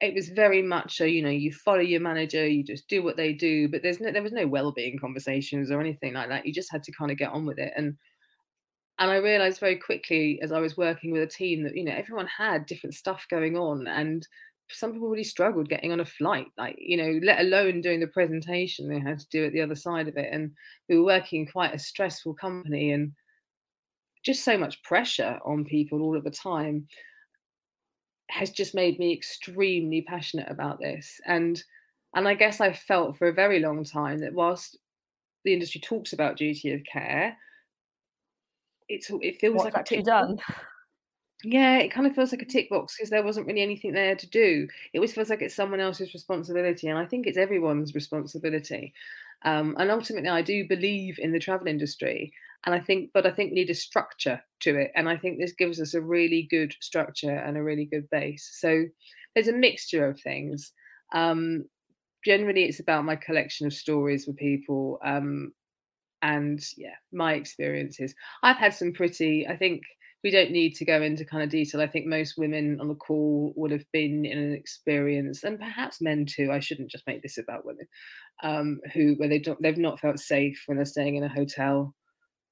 it 0.00 0.12
was 0.12 0.28
very 0.30 0.62
much 0.62 1.00
a 1.00 1.08
you 1.08 1.22
know 1.22 1.30
you 1.30 1.52
follow 1.52 1.80
your 1.80 2.00
manager 2.00 2.46
you 2.46 2.64
just 2.64 2.88
do 2.88 3.02
what 3.02 3.16
they 3.16 3.32
do 3.32 3.68
but 3.68 3.82
there's 3.82 4.00
no 4.00 4.10
there 4.10 4.22
was 4.22 4.32
no 4.32 4.46
well-being 4.46 4.98
conversations 4.98 5.70
or 5.70 5.80
anything 5.80 6.12
like 6.12 6.28
that 6.28 6.44
you 6.44 6.52
just 6.52 6.70
had 6.70 6.82
to 6.82 6.92
kind 6.92 7.10
of 7.10 7.16
get 7.16 7.30
on 7.30 7.46
with 7.46 7.58
it 7.58 7.72
and 7.76 7.96
and 8.98 9.10
i 9.10 9.16
realized 9.16 9.60
very 9.60 9.76
quickly 9.76 10.40
as 10.42 10.52
i 10.52 10.58
was 10.60 10.76
working 10.76 11.10
with 11.12 11.22
a 11.22 11.26
team 11.26 11.62
that 11.62 11.76
you 11.76 11.84
know 11.84 11.92
everyone 11.92 12.26
had 12.26 12.66
different 12.66 12.94
stuff 12.94 13.26
going 13.30 13.56
on 13.56 13.86
and 13.86 14.26
some 14.68 14.92
people 14.92 15.08
really 15.08 15.22
struggled 15.24 15.68
getting 15.68 15.92
on 15.92 16.00
a 16.00 16.04
flight 16.04 16.46
like 16.58 16.76
you 16.78 16.96
know 16.96 17.20
let 17.22 17.40
alone 17.40 17.80
doing 17.80 18.00
the 18.00 18.06
presentation 18.08 18.88
they 18.88 18.98
had 18.98 19.18
to 19.18 19.28
do 19.28 19.44
it 19.44 19.52
the 19.52 19.60
other 19.60 19.76
side 19.76 20.08
of 20.08 20.16
it 20.16 20.28
and 20.32 20.50
we 20.88 20.98
were 20.98 21.04
working 21.04 21.42
in 21.42 21.46
quite 21.46 21.74
a 21.74 21.78
stressful 21.78 22.34
company 22.34 22.92
and 22.92 23.12
just 24.24 24.44
so 24.44 24.58
much 24.58 24.82
pressure 24.82 25.38
on 25.44 25.64
people 25.64 26.02
all 26.02 26.16
of 26.16 26.24
the 26.24 26.30
time 26.30 26.86
has 28.28 28.50
just 28.50 28.74
made 28.74 28.98
me 28.98 29.12
extremely 29.12 30.02
passionate 30.02 30.50
about 30.50 30.80
this. 30.80 31.20
And 31.26 31.62
and 32.14 32.26
i 32.28 32.34
guess 32.34 32.60
i 32.60 32.72
felt 32.72 33.18
for 33.18 33.28
a 33.28 33.32
very 33.32 33.58
long 33.58 33.84
time 33.84 34.20
that 34.20 34.32
whilst 34.32 34.78
the 35.44 35.52
industry 35.52 35.80
talks 35.80 36.12
about 36.12 36.36
duty 36.36 36.72
of 36.72 36.80
care 36.90 37.36
it's 38.88 39.10
it 39.20 39.40
feels 39.40 39.56
What's 39.56 39.64
like 39.64 39.76
actually 39.76 40.02
done 40.02 40.38
yeah, 41.44 41.78
it 41.78 41.92
kind 41.92 42.06
of 42.06 42.14
feels 42.14 42.32
like 42.32 42.42
a 42.42 42.46
tick 42.46 42.70
box 42.70 42.96
because 42.96 43.10
there 43.10 43.22
wasn't 43.22 43.46
really 43.46 43.62
anything 43.62 43.92
there 43.92 44.16
to 44.16 44.26
do. 44.28 44.66
It 44.92 44.98
always 44.98 45.12
feels 45.12 45.28
like 45.28 45.42
it's 45.42 45.54
someone 45.54 45.80
else's 45.80 46.14
responsibility, 46.14 46.88
and 46.88 46.98
I 46.98 47.04
think 47.04 47.26
it's 47.26 47.36
everyone's 47.36 47.94
responsibility. 47.94 48.94
Um, 49.42 49.76
and 49.78 49.90
ultimately, 49.90 50.30
I 50.30 50.42
do 50.42 50.66
believe 50.66 51.18
in 51.18 51.32
the 51.32 51.38
travel 51.38 51.68
industry, 51.68 52.32
and 52.64 52.74
I 52.74 52.80
think, 52.80 53.10
but 53.12 53.26
I 53.26 53.30
think 53.30 53.50
we 53.50 53.56
need 53.56 53.70
a 53.70 53.74
structure 53.74 54.42
to 54.60 54.76
it, 54.76 54.92
and 54.94 55.08
I 55.08 55.16
think 55.16 55.38
this 55.38 55.52
gives 55.52 55.80
us 55.80 55.92
a 55.94 56.00
really 56.00 56.48
good 56.50 56.74
structure 56.80 57.36
and 57.36 57.56
a 57.56 57.62
really 57.62 57.84
good 57.84 58.08
base. 58.10 58.50
So 58.58 58.84
there's 59.34 59.48
a 59.48 59.52
mixture 59.52 60.06
of 60.08 60.18
things. 60.20 60.72
Um, 61.12 61.66
generally, 62.24 62.64
it's 62.64 62.80
about 62.80 63.04
my 63.04 63.14
collection 63.14 63.66
of 63.66 63.74
stories 63.74 64.26
with 64.26 64.36
people, 64.36 64.98
um, 65.04 65.52
and 66.22 66.60
yeah, 66.76 66.94
my 67.12 67.34
experiences. 67.34 68.14
I've 68.42 68.56
had 68.56 68.74
some 68.74 68.92
pretty, 68.92 69.46
I 69.46 69.56
think 69.56 69.82
we 70.24 70.30
don't 70.30 70.50
need 70.50 70.74
to 70.74 70.84
go 70.84 71.02
into 71.02 71.24
kind 71.24 71.42
of 71.42 71.50
detail. 71.50 71.80
I 71.80 71.86
think 71.86 72.06
most 72.06 72.36
women 72.36 72.80
on 72.80 72.88
the 72.88 72.94
call 72.94 73.52
would 73.56 73.70
have 73.70 73.84
been 73.92 74.24
in 74.24 74.38
an 74.38 74.52
experience, 74.52 75.44
and 75.44 75.58
perhaps 75.58 76.00
men 76.00 76.26
too. 76.26 76.50
I 76.50 76.60
shouldn't 76.60 76.90
just 76.90 77.06
make 77.06 77.22
this 77.22 77.38
about 77.38 77.64
women, 77.64 77.86
um, 78.42 78.80
who 78.92 79.14
where 79.18 79.28
they 79.28 79.38
don't 79.38 79.60
they've 79.62 79.78
not 79.78 80.00
felt 80.00 80.18
safe 80.18 80.60
when 80.66 80.76
they're 80.78 80.84
staying 80.84 81.16
in 81.16 81.24
a 81.24 81.28
hotel 81.28 81.94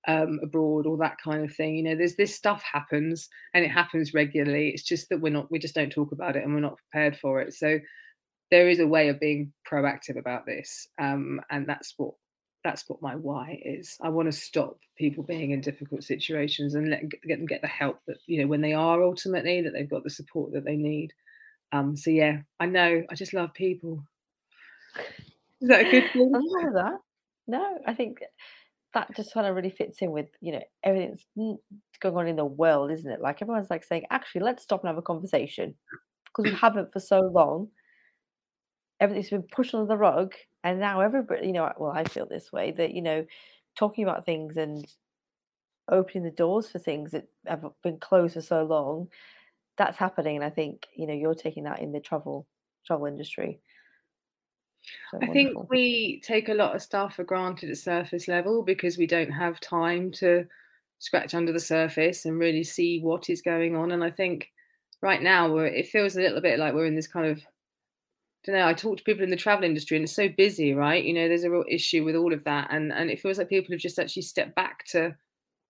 um, 0.06 0.38
abroad 0.42 0.86
or 0.86 0.96
that 0.98 1.16
kind 1.22 1.44
of 1.44 1.54
thing. 1.56 1.76
You 1.76 1.82
know, 1.82 1.96
there's 1.96 2.16
this 2.16 2.34
stuff 2.34 2.62
happens 2.62 3.28
and 3.54 3.64
it 3.64 3.70
happens 3.70 4.14
regularly. 4.14 4.68
It's 4.68 4.82
just 4.82 5.08
that 5.08 5.20
we're 5.20 5.32
not 5.32 5.50
we 5.50 5.58
just 5.58 5.74
don't 5.74 5.90
talk 5.90 6.12
about 6.12 6.36
it 6.36 6.44
and 6.44 6.54
we're 6.54 6.60
not 6.60 6.78
prepared 6.90 7.16
for 7.18 7.40
it. 7.40 7.54
So 7.54 7.78
there 8.50 8.68
is 8.68 8.78
a 8.78 8.86
way 8.86 9.08
of 9.08 9.18
being 9.20 9.52
proactive 9.70 10.18
about 10.18 10.46
this, 10.46 10.86
um, 11.00 11.40
and 11.50 11.66
that's 11.66 11.94
what 11.96 12.14
that's 12.64 12.88
what 12.88 13.02
my 13.02 13.14
why 13.14 13.60
is. 13.62 13.98
I 14.02 14.08
want 14.08 14.26
to 14.26 14.32
stop 14.32 14.78
people 14.96 15.22
being 15.22 15.50
in 15.50 15.60
difficult 15.60 16.02
situations 16.02 16.74
and 16.74 16.90
let 16.90 17.08
get 17.10 17.38
them 17.38 17.46
get 17.46 17.60
the 17.60 17.68
help 17.68 18.00
that 18.06 18.16
you 18.26 18.40
know 18.40 18.48
when 18.48 18.62
they 18.62 18.72
are 18.72 19.02
ultimately 19.02 19.60
that 19.60 19.72
they've 19.72 19.88
got 19.88 20.02
the 20.02 20.10
support 20.10 20.52
that 20.52 20.64
they 20.64 20.76
need. 20.76 21.12
Um, 21.72 21.96
so 21.96 22.10
yeah, 22.10 22.38
I 22.58 22.66
know. 22.66 23.04
I 23.10 23.14
just 23.14 23.34
love 23.34 23.52
people. 23.52 24.02
Is 25.60 25.68
that 25.68 25.86
a 25.86 25.90
good 25.90 26.10
thing? 26.12 26.32
I 26.34 26.64
love 26.64 26.74
that. 26.74 26.98
No, 27.46 27.78
I 27.86 27.92
think 27.92 28.18
that 28.94 29.14
just 29.14 29.34
kind 29.34 29.46
of 29.46 29.54
really 29.54 29.70
fits 29.70 30.00
in 30.00 30.10
with 30.10 30.28
you 30.40 30.52
know 30.52 30.62
everything's 30.82 31.26
going 32.00 32.16
on 32.16 32.26
in 32.26 32.36
the 32.36 32.44
world, 32.44 32.90
isn't 32.90 33.10
it? 33.10 33.20
Like 33.20 33.42
everyone's 33.42 33.70
like 33.70 33.84
saying, 33.84 34.04
actually, 34.10 34.42
let's 34.42 34.62
stop 34.62 34.82
and 34.82 34.88
have 34.88 34.98
a 34.98 35.02
conversation 35.02 35.74
because 36.26 36.50
we 36.50 36.58
haven't 36.58 36.92
for 36.92 37.00
so 37.00 37.20
long. 37.20 37.68
Everything's 39.00 39.30
been 39.30 39.42
pushed 39.42 39.74
under 39.74 39.86
the 39.86 39.96
rug, 39.96 40.34
and 40.62 40.80
now 40.80 41.00
everybody, 41.00 41.46
you 41.46 41.52
know, 41.52 41.72
well, 41.78 41.92
I 41.92 42.04
feel 42.04 42.26
this 42.26 42.52
way 42.52 42.72
that, 42.72 42.94
you 42.94 43.02
know, 43.02 43.26
talking 43.76 44.04
about 44.04 44.24
things 44.24 44.56
and 44.56 44.86
opening 45.90 46.24
the 46.24 46.30
doors 46.30 46.70
for 46.70 46.78
things 46.78 47.10
that 47.10 47.28
have 47.46 47.64
been 47.82 47.98
closed 47.98 48.34
for 48.34 48.40
so 48.40 48.64
long, 48.64 49.08
that's 49.76 49.98
happening. 49.98 50.36
And 50.36 50.44
I 50.44 50.50
think, 50.50 50.86
you 50.96 51.06
know, 51.06 51.14
you're 51.14 51.34
taking 51.34 51.64
that 51.64 51.80
in 51.80 51.92
the 51.92 52.00
travel 52.00 52.46
travel 52.86 53.06
industry. 53.06 53.60
So 55.10 55.18
I 55.22 55.26
wonderful. 55.26 55.32
think 55.32 55.70
we 55.70 56.20
take 56.24 56.48
a 56.48 56.54
lot 56.54 56.74
of 56.74 56.82
stuff 56.82 57.16
for 57.16 57.24
granted 57.24 57.70
at 57.70 57.78
surface 57.78 58.28
level 58.28 58.62
because 58.62 58.98
we 58.98 59.06
don't 59.06 59.30
have 59.30 59.60
time 59.60 60.10
to 60.12 60.46
scratch 60.98 61.34
under 61.34 61.52
the 61.52 61.60
surface 61.60 62.24
and 62.24 62.38
really 62.38 62.64
see 62.64 63.00
what 63.00 63.28
is 63.28 63.42
going 63.42 63.76
on. 63.76 63.92
And 63.92 64.04
I 64.04 64.10
think 64.10 64.50
right 65.00 65.22
now 65.22 65.56
it 65.58 65.88
feels 65.88 66.16
a 66.16 66.20
little 66.20 66.40
bit 66.40 66.58
like 66.58 66.74
we're 66.74 66.86
in 66.86 66.96
this 66.96 67.06
kind 67.06 67.26
of 67.26 67.42
don't 68.44 68.56
know. 68.56 68.66
I 68.66 68.74
talk 68.74 68.98
to 68.98 69.04
people 69.04 69.24
in 69.24 69.30
the 69.30 69.36
travel 69.36 69.64
industry, 69.64 69.96
and 69.96 70.04
it's 70.04 70.14
so 70.14 70.28
busy, 70.28 70.74
right? 70.74 71.02
You 71.02 71.14
know, 71.14 71.28
there's 71.28 71.44
a 71.44 71.50
real 71.50 71.64
issue 71.68 72.04
with 72.04 72.14
all 72.14 72.32
of 72.32 72.44
that, 72.44 72.68
and 72.70 72.92
and 72.92 73.10
it 73.10 73.20
feels 73.20 73.38
like 73.38 73.48
people 73.48 73.72
have 73.72 73.80
just 73.80 73.98
actually 73.98 74.22
stepped 74.22 74.54
back 74.54 74.84
to 74.88 75.16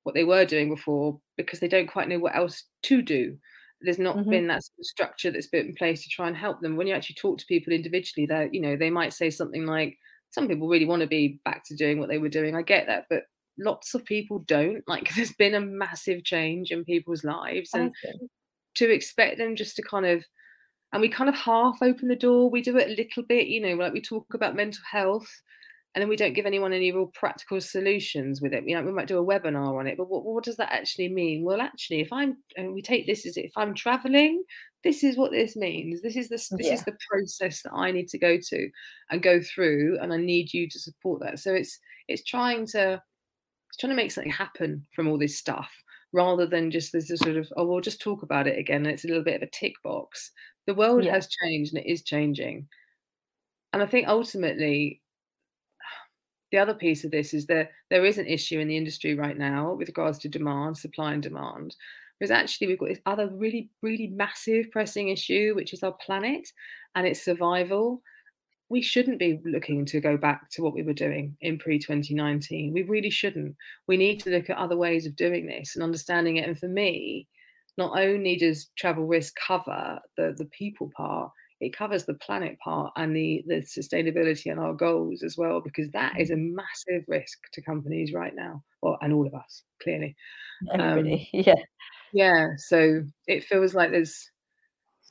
what 0.02 0.14
they 0.14 0.24
were 0.24 0.44
doing 0.44 0.68
before 0.68 1.18
because 1.36 1.60
they 1.60 1.68
don't 1.68 1.86
quite 1.86 2.08
know 2.08 2.18
what 2.18 2.36
else 2.36 2.64
to 2.82 3.00
do. 3.00 3.36
There's 3.80 3.98
not 3.98 4.16
mm-hmm. 4.16 4.30
been 4.30 4.46
that 4.48 4.64
sort 4.64 4.78
of 4.78 4.86
structure 4.86 5.30
that's 5.30 5.46
put 5.46 5.60
in 5.60 5.74
place 5.74 6.02
to 6.02 6.08
try 6.08 6.26
and 6.26 6.36
help 6.36 6.60
them. 6.60 6.76
When 6.76 6.86
you 6.86 6.94
actually 6.94 7.16
talk 7.16 7.38
to 7.38 7.46
people 7.46 7.72
individually, 7.72 8.26
that 8.26 8.52
you 8.52 8.60
know, 8.60 8.76
they 8.76 8.90
might 8.90 9.12
say 9.12 9.30
something 9.30 9.66
like, 9.66 9.96
"Some 10.30 10.48
people 10.48 10.68
really 10.68 10.86
want 10.86 11.02
to 11.02 11.08
be 11.08 11.40
back 11.44 11.64
to 11.66 11.76
doing 11.76 12.00
what 12.00 12.08
they 12.08 12.18
were 12.18 12.28
doing." 12.28 12.56
I 12.56 12.62
get 12.62 12.86
that, 12.88 13.06
but 13.08 13.22
lots 13.58 13.94
of 13.94 14.04
people 14.04 14.40
don't. 14.40 14.82
Like, 14.88 15.14
there's 15.14 15.32
been 15.32 15.54
a 15.54 15.60
massive 15.60 16.24
change 16.24 16.72
in 16.72 16.84
people's 16.84 17.22
lives, 17.22 17.70
and 17.72 17.92
to 18.76 18.92
expect 18.92 19.38
them 19.38 19.54
just 19.54 19.76
to 19.76 19.82
kind 19.82 20.06
of 20.06 20.24
and 20.94 21.00
we 21.00 21.08
kind 21.08 21.28
of 21.28 21.34
half 21.34 21.78
open 21.82 22.06
the 22.06 22.14
door. 22.14 22.48
We 22.48 22.62
do 22.62 22.78
it 22.78 22.88
a 22.88 22.94
little 22.94 23.24
bit, 23.24 23.48
you 23.48 23.60
know, 23.60 23.74
like 23.74 23.92
we 23.92 24.00
talk 24.00 24.32
about 24.32 24.54
mental 24.54 24.84
health, 24.88 25.28
and 25.92 26.00
then 26.00 26.08
we 26.08 26.14
don't 26.14 26.34
give 26.34 26.46
anyone 26.46 26.72
any 26.72 26.92
real 26.92 27.10
practical 27.14 27.60
solutions 27.60 28.40
with 28.40 28.52
it. 28.52 28.62
You 28.64 28.76
know, 28.76 28.84
we 28.84 28.92
might 28.92 29.08
do 29.08 29.18
a 29.18 29.24
webinar 29.24 29.76
on 29.76 29.88
it, 29.88 29.96
but 29.98 30.08
what, 30.08 30.24
what 30.24 30.44
does 30.44 30.56
that 30.56 30.72
actually 30.72 31.08
mean? 31.08 31.42
Well, 31.42 31.60
actually, 31.60 32.00
if 32.00 32.12
I'm 32.12 32.36
and 32.56 32.72
we 32.72 32.80
take 32.80 33.08
this 33.08 33.26
as 33.26 33.36
if 33.36 33.50
I'm 33.56 33.74
traveling, 33.74 34.44
this 34.84 35.02
is 35.02 35.16
what 35.16 35.32
this 35.32 35.56
means. 35.56 36.00
This 36.00 36.14
is 36.14 36.28
the 36.28 36.36
this 36.36 36.68
yeah. 36.68 36.74
is 36.74 36.84
the 36.84 36.96
process 37.10 37.62
that 37.62 37.72
I 37.74 37.90
need 37.90 38.06
to 38.10 38.18
go 38.18 38.38
to 38.40 38.68
and 39.10 39.20
go 39.20 39.40
through, 39.42 39.98
and 40.00 40.12
I 40.12 40.16
need 40.16 40.54
you 40.54 40.68
to 40.68 40.78
support 40.78 41.20
that. 41.22 41.40
So 41.40 41.54
it's 41.54 41.76
it's 42.06 42.22
trying 42.22 42.68
to 42.68 43.02
it's 43.68 43.78
trying 43.80 43.90
to 43.90 43.96
make 43.96 44.12
something 44.12 44.32
happen 44.32 44.86
from 44.94 45.08
all 45.08 45.18
this 45.18 45.36
stuff 45.36 45.72
rather 46.12 46.46
than 46.46 46.70
just 46.70 46.92
there's 46.92 47.10
a 47.10 47.16
sort 47.16 47.36
of 47.36 47.52
oh 47.56 47.66
we'll 47.66 47.80
just 47.80 48.00
talk 48.00 48.22
about 48.22 48.46
it 48.46 48.56
again 48.56 48.86
and 48.86 48.94
it's 48.94 49.04
a 49.04 49.08
little 49.08 49.24
bit 49.24 49.34
of 49.34 49.42
a 49.42 49.50
tick 49.50 49.72
box 49.82 50.30
the 50.66 50.74
world 50.74 51.04
yeah. 51.04 51.12
has 51.12 51.28
changed 51.28 51.74
and 51.74 51.84
it 51.84 51.90
is 51.90 52.02
changing. 52.02 52.68
And 53.72 53.82
I 53.82 53.86
think 53.86 54.08
ultimately, 54.08 55.02
the 56.52 56.58
other 56.58 56.74
piece 56.74 57.04
of 57.04 57.10
this 57.10 57.34
is 57.34 57.46
that 57.46 57.70
there 57.90 58.04
is 58.04 58.18
an 58.18 58.26
issue 58.26 58.60
in 58.60 58.68
the 58.68 58.76
industry 58.76 59.14
right 59.14 59.36
now 59.36 59.74
with 59.74 59.88
regards 59.88 60.18
to 60.20 60.28
demand, 60.28 60.78
supply 60.78 61.12
and 61.12 61.22
demand. 61.22 61.74
Because 62.18 62.30
actually, 62.30 62.68
we've 62.68 62.78
got 62.78 62.88
this 62.90 63.00
other 63.06 63.28
really, 63.28 63.70
really 63.82 64.06
massive 64.06 64.70
pressing 64.70 65.08
issue, 65.08 65.52
which 65.54 65.72
is 65.72 65.82
our 65.82 65.92
planet 65.92 66.48
and 66.94 67.06
its 67.06 67.24
survival. 67.24 68.02
We 68.68 68.80
shouldn't 68.82 69.18
be 69.18 69.40
looking 69.44 69.84
to 69.86 70.00
go 70.00 70.16
back 70.16 70.48
to 70.50 70.62
what 70.62 70.74
we 70.74 70.82
were 70.82 70.94
doing 70.94 71.36
in 71.40 71.58
pre 71.58 71.78
2019. 71.78 72.72
We 72.72 72.82
really 72.82 73.10
shouldn't. 73.10 73.56
We 73.88 73.96
need 73.96 74.20
to 74.20 74.30
look 74.30 74.48
at 74.48 74.56
other 74.56 74.76
ways 74.76 75.06
of 75.06 75.16
doing 75.16 75.46
this 75.46 75.74
and 75.74 75.82
understanding 75.82 76.36
it. 76.36 76.48
And 76.48 76.58
for 76.58 76.68
me, 76.68 77.26
not 77.76 77.98
only 77.98 78.36
does 78.36 78.70
travel 78.78 79.06
risk 79.06 79.34
cover 79.46 79.98
the, 80.16 80.34
the 80.36 80.46
people 80.46 80.90
part, 80.96 81.30
it 81.60 81.76
covers 81.76 82.04
the 82.04 82.14
planet 82.14 82.58
part 82.62 82.92
and 82.96 83.14
the, 83.14 83.42
the 83.46 83.62
sustainability 83.62 84.50
and 84.50 84.60
our 84.60 84.74
goals 84.74 85.22
as 85.22 85.36
well, 85.36 85.60
because 85.60 85.90
that 85.92 86.18
is 86.18 86.30
a 86.30 86.34
mm. 86.34 86.52
massive 86.54 87.04
risk 87.08 87.38
to 87.52 87.62
companies 87.62 88.12
right 88.12 88.34
now, 88.34 88.62
well, 88.82 88.98
and 89.00 89.12
all 89.12 89.26
of 89.26 89.34
us, 89.34 89.62
clearly. 89.82 90.14
Everybody, 90.72 91.28
um, 91.34 91.40
yeah. 91.46 91.62
Yeah, 92.12 92.48
so 92.58 93.02
it 93.26 93.44
feels 93.44 93.74
like 93.74 93.90
there's 93.90 94.30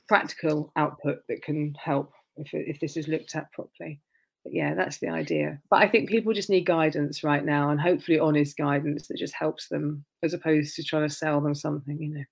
practical 0.08 0.72
output 0.76 1.20
that 1.28 1.42
can 1.42 1.74
help 1.78 2.12
if, 2.38 2.50
if 2.54 2.80
this 2.80 2.98
is 2.98 3.08
looked 3.08 3.36
at 3.36 3.52
properly. 3.52 4.00
But 4.44 4.54
yeah, 4.54 4.74
that's 4.74 5.00
the 5.00 5.10
idea. 5.10 5.60
But 5.70 5.82
I 5.82 5.88
think 5.88 6.10
people 6.10 6.34
just 6.34 6.50
need 6.50 6.66
guidance 6.66 7.24
right 7.24 7.44
now 7.44 7.70
and 7.70 7.80
hopefully 7.80 8.20
honest 8.20 8.58
guidance 8.58 9.08
that 9.08 9.18
just 9.18 9.34
helps 9.34 9.70
them 9.70 10.04
as 10.22 10.34
opposed 10.34 10.76
to 10.76 10.84
trying 10.84 11.08
to 11.08 11.14
sell 11.14 11.40
them 11.42 11.56
something, 11.56 11.98
you 12.02 12.14
know. 12.14 12.24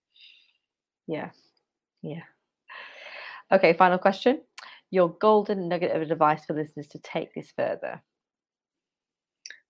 Yeah. 1.11 1.31
Yeah. 2.01 2.23
Okay, 3.51 3.73
final 3.73 3.97
question. 3.97 4.41
Your 4.91 5.09
golden 5.09 5.67
nugget 5.67 5.93
of 5.93 6.09
advice 6.09 6.45
for 6.45 6.53
listeners 6.53 6.87
to 6.87 6.99
take 6.99 7.33
this 7.35 7.51
further. 7.51 8.01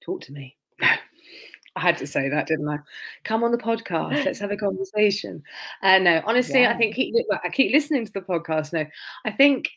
Talk 0.01 0.21
to 0.21 0.33
me. 0.33 0.55
I 0.81 1.79
had 1.79 1.97
to 1.97 2.05
say 2.05 2.29
that, 2.29 2.45
didn't 2.45 2.69
I? 2.69 2.77
Come 3.23 3.43
on 3.43 3.51
the 3.51 3.57
podcast. 3.57 4.23
Let's 4.23 4.39
have 4.39 4.51
a 4.51 4.57
conversation. 4.57 5.41
Uh, 5.81 5.97
no, 5.97 6.21
honestly, 6.25 6.61
Yeah. 6.61 6.73
I 6.73 6.77
think 6.77 6.93
keep, 6.95 7.15
I 7.43 7.49
keep 7.49 7.71
listening 7.71 8.05
to 8.05 8.11
the 8.11 8.21
podcast. 8.21 8.71
No, 8.73 8.85
I 9.25 9.31
think 9.31 9.69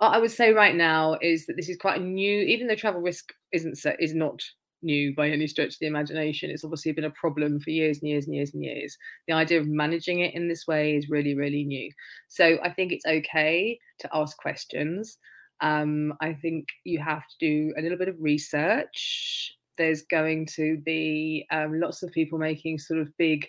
I 0.00 0.18
would 0.18 0.30
say 0.30 0.52
right 0.52 0.74
now 0.74 1.18
is 1.20 1.44
that 1.46 1.56
this 1.56 1.68
is 1.68 1.76
quite 1.76 2.00
a 2.00 2.04
new, 2.04 2.40
even 2.40 2.66
though 2.66 2.76
travel 2.76 3.02
risk 3.02 3.34
isn't 3.52 3.76
so, 3.76 3.94
is 3.98 4.14
not 4.14 4.42
new 4.84 5.14
by 5.14 5.30
any 5.30 5.46
stretch 5.46 5.74
of 5.74 5.78
the 5.80 5.86
imagination. 5.86 6.50
It's 6.50 6.64
obviously 6.64 6.92
been 6.92 7.04
a 7.04 7.10
problem 7.10 7.60
for 7.60 7.70
years 7.70 7.98
and 8.00 8.08
years 8.08 8.26
and 8.26 8.34
years 8.34 8.54
and 8.54 8.62
years. 8.62 8.96
The 9.26 9.34
idea 9.34 9.60
of 9.60 9.66
managing 9.66 10.20
it 10.20 10.34
in 10.34 10.48
this 10.48 10.66
way 10.66 10.96
is 10.96 11.10
really, 11.10 11.34
really 11.34 11.64
new. 11.64 11.90
So 12.28 12.58
I 12.62 12.70
think 12.70 12.92
it's 12.92 13.06
okay 13.06 13.78
to 14.00 14.08
ask 14.12 14.36
questions. 14.36 15.18
Um, 15.60 16.14
I 16.20 16.34
think 16.34 16.68
you 16.84 17.00
have 17.00 17.26
to 17.26 17.34
do 17.40 17.74
a 17.78 17.82
little 17.82 17.98
bit 17.98 18.08
of 18.08 18.16
research. 18.18 19.54
There's 19.78 20.02
going 20.02 20.46
to 20.54 20.76
be 20.78 21.46
um, 21.50 21.80
lots 21.80 22.02
of 22.02 22.12
people 22.12 22.38
making 22.38 22.78
sort 22.78 23.00
of 23.00 23.16
big 23.16 23.46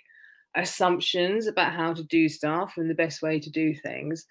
assumptions 0.55 1.47
about 1.47 1.73
how 1.73 1.93
to 1.93 2.03
do 2.03 2.29
stuff 2.29 2.73
and 2.77 2.89
the 2.89 2.95
best 2.95 3.21
way 3.21 3.39
to 3.39 3.49
do 3.49 3.75
things. 3.75 4.25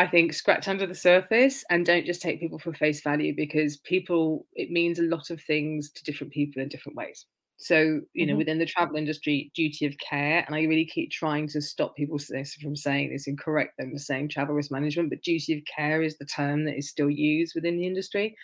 I 0.00 0.06
think 0.06 0.32
scratch 0.32 0.68
under 0.68 0.86
the 0.86 0.94
surface 0.94 1.64
and 1.70 1.84
don't 1.84 2.06
just 2.06 2.22
take 2.22 2.40
people 2.40 2.58
for 2.58 2.72
face 2.72 3.02
value 3.02 3.34
because 3.36 3.76
people, 3.78 4.46
it 4.54 4.70
means 4.70 4.98
a 4.98 5.02
lot 5.04 5.30
of 5.30 5.42
things 5.42 5.90
to 5.92 6.04
different 6.04 6.32
people 6.32 6.62
in 6.62 6.68
different 6.68 6.96
ways. 6.96 7.26
So, 7.58 8.00
you 8.14 8.26
know, 8.26 8.36
Mhm. 8.36 8.38
within 8.38 8.58
the 8.58 8.64
travel 8.66 8.96
industry, 8.96 9.50
duty 9.54 9.84
of 9.84 9.98
care, 9.98 10.44
and 10.46 10.54
I 10.56 10.62
really 10.62 10.86
keep 10.86 11.10
trying 11.10 11.48
to 11.48 11.60
stop 11.60 11.94
people 11.96 12.18
from 12.62 12.76
saying 12.76 13.10
this 13.12 13.26
and 13.26 13.38
correct 13.38 13.76
them 13.78 13.98
saying 13.98 14.30
travel 14.30 14.54
risk 14.54 14.70
management, 14.70 15.10
but 15.10 15.22
duty 15.22 15.58
of 15.58 15.64
care 15.76 16.02
is 16.02 16.16
the 16.18 16.24
term 16.24 16.64
that 16.64 16.78
is 16.78 16.88
still 16.88 17.10
used 17.10 17.54
within 17.54 17.76
the 17.76 17.86
industry. 17.86 18.34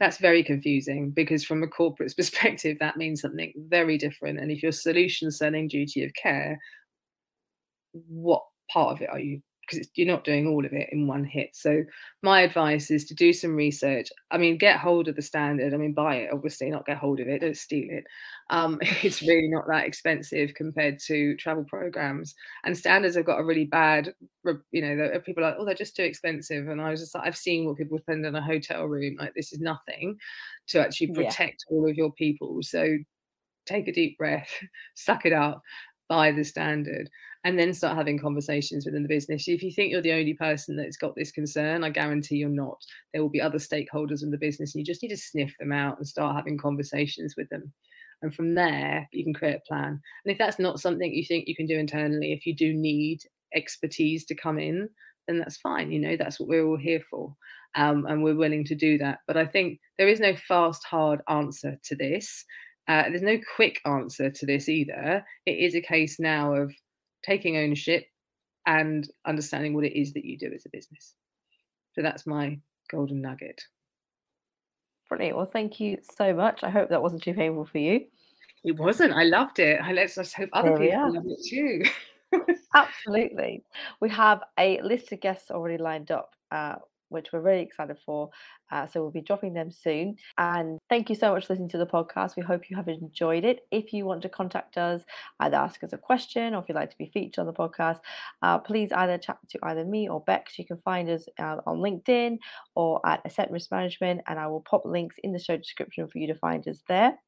That's 0.00 0.18
very 0.18 0.44
confusing 0.44 1.10
because, 1.10 1.44
from 1.44 1.62
a 1.62 1.68
corporate's 1.68 2.14
perspective, 2.22 2.78
that 2.80 2.98
means 2.98 3.20
something 3.22 3.52
very 3.68 3.98
different. 3.98 4.40
And 4.40 4.52
if 4.52 4.62
you're 4.62 4.72
solution 4.72 5.30
selling 5.32 5.68
duty 5.68 6.04
of 6.04 6.12
care, 6.14 6.58
what 7.92 8.42
part 8.72 8.92
of 8.96 9.02
it 9.02 9.08
are 9.10 9.18
you 9.20 9.42
because 9.70 9.88
you're 9.94 10.06
not 10.06 10.24
doing 10.24 10.46
all 10.48 10.64
of 10.66 10.72
it 10.72 10.88
in 10.92 11.06
one 11.06 11.24
hit. 11.24 11.50
So 11.54 11.84
my 12.22 12.40
advice 12.42 12.90
is 12.90 13.04
to 13.06 13.14
do 13.14 13.32
some 13.32 13.54
research. 13.54 14.08
I 14.30 14.38
mean 14.38 14.58
get 14.58 14.78
hold 14.78 15.08
of 15.08 15.16
the 15.16 15.22
standard. 15.22 15.72
I 15.74 15.76
mean 15.76 15.92
buy 15.94 16.16
it 16.16 16.30
obviously 16.32 16.70
not 16.70 16.86
get 16.86 16.96
hold 16.98 17.20
of 17.20 17.28
it. 17.28 17.40
Don't 17.40 17.56
steal 17.56 17.88
it. 17.90 18.04
Um, 18.50 18.78
it's 19.02 19.22
really 19.22 19.48
not 19.48 19.66
that 19.68 19.86
expensive 19.86 20.54
compared 20.54 20.98
to 21.06 21.36
travel 21.36 21.64
programs. 21.64 22.34
And 22.64 22.76
standards 22.76 23.16
have 23.16 23.26
got 23.26 23.40
a 23.40 23.44
really 23.44 23.66
bad 23.66 24.14
you 24.72 24.80
know 24.82 25.20
people 25.20 25.44
are 25.44 25.50
like 25.50 25.56
oh 25.58 25.64
they're 25.64 25.74
just 25.74 25.96
too 25.96 26.02
expensive. 26.02 26.68
And 26.68 26.80
i 26.80 26.90
was 26.90 27.00
just 27.00 27.14
like 27.14 27.26
i've 27.26 27.36
seen 27.36 27.66
what 27.66 27.76
people 27.76 27.98
spend 27.98 28.24
in 28.26 28.34
a 28.34 28.42
hotel 28.42 28.84
room. 28.86 29.16
Like 29.18 29.34
this 29.34 29.52
is 29.52 29.60
nothing 29.60 30.16
to 30.68 30.80
actually 30.80 31.08
Yeah. 31.08 31.12
protect 31.12 31.64
all 31.70 31.88
of 31.88 31.96
your 31.96 32.12
people. 32.12 32.58
So 32.62 32.96
take 33.66 33.88
a 33.88 33.92
deep 33.92 34.18
breath 34.18 34.50
suck 34.94 35.26
it 35.26 35.32
up 35.32 35.62
buy 36.08 36.32
the 36.32 36.44
standard 36.44 37.08
and 37.44 37.58
then 37.58 37.72
start 37.72 37.96
having 37.96 38.18
conversations 38.18 38.84
within 38.84 39.02
the 39.02 39.08
business. 39.08 39.48
If 39.48 39.62
you 39.62 39.72
think 39.72 39.90
you're 39.90 40.02
the 40.02 40.12
only 40.12 40.34
person 40.34 40.76
that's 40.76 40.96
got 40.96 41.14
this 41.14 41.32
concern, 41.32 41.84
I 41.84 41.90
guarantee 41.90 42.36
you're 42.36 42.48
not. 42.48 42.78
There 43.12 43.22
will 43.22 43.30
be 43.30 43.40
other 43.40 43.58
stakeholders 43.58 44.22
in 44.22 44.30
the 44.30 44.38
business, 44.38 44.74
and 44.74 44.80
you 44.80 44.84
just 44.84 45.02
need 45.02 45.08
to 45.08 45.16
sniff 45.16 45.54
them 45.58 45.72
out 45.72 45.98
and 45.98 46.06
start 46.06 46.36
having 46.36 46.58
conversations 46.58 47.34
with 47.36 47.48
them. 47.48 47.72
And 48.22 48.34
from 48.34 48.54
there, 48.54 49.08
you 49.12 49.24
can 49.24 49.32
create 49.32 49.56
a 49.56 49.68
plan. 49.68 50.00
And 50.24 50.32
if 50.32 50.36
that's 50.36 50.58
not 50.58 50.80
something 50.80 51.12
you 51.12 51.24
think 51.24 51.48
you 51.48 51.56
can 51.56 51.66
do 51.66 51.78
internally, 51.78 52.32
if 52.32 52.44
you 52.44 52.54
do 52.54 52.74
need 52.74 53.20
expertise 53.54 54.26
to 54.26 54.34
come 54.34 54.58
in, 54.58 54.88
then 55.26 55.38
that's 55.38 55.56
fine. 55.56 55.90
You 55.90 56.00
know, 56.00 56.16
that's 56.18 56.38
what 56.38 56.48
we're 56.48 56.66
all 56.66 56.76
here 56.76 57.00
for. 57.10 57.34
Um, 57.76 58.04
and 58.06 58.22
we're 58.22 58.36
willing 58.36 58.64
to 58.64 58.74
do 58.74 58.98
that. 58.98 59.20
But 59.26 59.36
I 59.36 59.46
think 59.46 59.80
there 59.96 60.08
is 60.08 60.20
no 60.20 60.34
fast, 60.34 60.84
hard 60.84 61.22
answer 61.28 61.78
to 61.84 61.96
this. 61.96 62.44
Uh, 62.88 63.04
there's 63.04 63.22
no 63.22 63.38
quick 63.56 63.80
answer 63.86 64.30
to 64.30 64.46
this 64.46 64.68
either. 64.68 65.24
It 65.46 65.52
is 65.52 65.74
a 65.74 65.80
case 65.80 66.18
now 66.18 66.52
of 66.54 66.74
taking 67.22 67.56
ownership 67.56 68.06
and 68.66 69.08
understanding 69.26 69.74
what 69.74 69.84
it 69.84 69.98
is 69.98 70.12
that 70.14 70.24
you 70.24 70.38
do 70.38 70.52
as 70.54 70.66
a 70.66 70.70
business. 70.70 71.14
So 71.94 72.02
that's 72.02 72.26
my 72.26 72.58
golden 72.90 73.20
nugget. 73.20 73.60
Brilliant. 75.08 75.36
Well, 75.36 75.50
thank 75.52 75.80
you 75.80 75.98
so 76.16 76.32
much. 76.32 76.62
I 76.62 76.70
hope 76.70 76.88
that 76.90 77.02
wasn't 77.02 77.22
too 77.22 77.34
painful 77.34 77.64
for 77.66 77.78
you. 77.78 78.06
It 78.62 78.78
wasn't. 78.78 79.12
I 79.12 79.24
loved 79.24 79.58
it. 79.58 79.80
I 79.82 79.92
let's 79.92 80.14
just 80.14 80.34
hope 80.34 80.50
other 80.52 80.76
people 80.78 80.98
are. 80.98 81.10
love 81.10 81.24
it 81.26 81.40
too. 81.48 81.82
Absolutely. 82.74 83.64
We 84.00 84.08
have 84.10 84.42
a 84.58 84.80
list 84.82 85.10
of 85.12 85.20
guests 85.20 85.50
already 85.50 85.78
lined 85.78 86.10
up, 86.10 86.34
uh, 86.52 86.76
which 87.10 87.32
we're 87.32 87.40
really 87.40 87.62
excited 87.62 87.96
for. 88.04 88.30
Uh, 88.72 88.86
so 88.86 89.00
we'll 89.00 89.10
be 89.10 89.20
dropping 89.20 89.52
them 89.52 89.70
soon. 89.70 90.16
And 90.38 90.78
thank 90.88 91.10
you 91.10 91.16
so 91.16 91.32
much 91.32 91.46
for 91.46 91.52
listening 91.52 91.68
to 91.70 91.78
the 91.78 91.86
podcast. 91.86 92.36
We 92.36 92.42
hope 92.42 92.70
you 92.70 92.76
have 92.76 92.88
enjoyed 92.88 93.44
it. 93.44 93.60
If 93.70 93.92
you 93.92 94.06
want 94.06 94.22
to 94.22 94.28
contact 94.28 94.78
us, 94.78 95.02
either 95.40 95.56
ask 95.56 95.82
us 95.82 95.92
a 95.92 95.98
question 95.98 96.54
or 96.54 96.62
if 96.62 96.68
you'd 96.68 96.76
like 96.76 96.90
to 96.90 96.98
be 96.98 97.10
featured 97.12 97.40
on 97.40 97.46
the 97.46 97.52
podcast, 97.52 97.98
uh, 98.42 98.58
please 98.58 98.92
either 98.92 99.18
chat 99.18 99.38
to 99.50 99.58
either 99.64 99.84
me 99.84 100.08
or 100.08 100.20
Bex. 100.20 100.58
You 100.58 100.66
can 100.66 100.78
find 100.78 101.10
us 101.10 101.26
uh, 101.38 101.56
on 101.66 101.78
LinkedIn 101.78 102.38
or 102.74 103.04
at 103.04 103.20
Ascent 103.24 103.50
Risk 103.50 103.70
Management, 103.70 104.22
and 104.26 104.38
I 104.38 104.46
will 104.46 104.62
pop 104.62 104.84
links 104.84 105.16
in 105.22 105.32
the 105.32 105.38
show 105.38 105.56
description 105.56 106.08
for 106.08 106.18
you 106.18 106.28
to 106.28 106.34
find 106.34 106.66
us 106.68 106.82
there. 106.88 107.18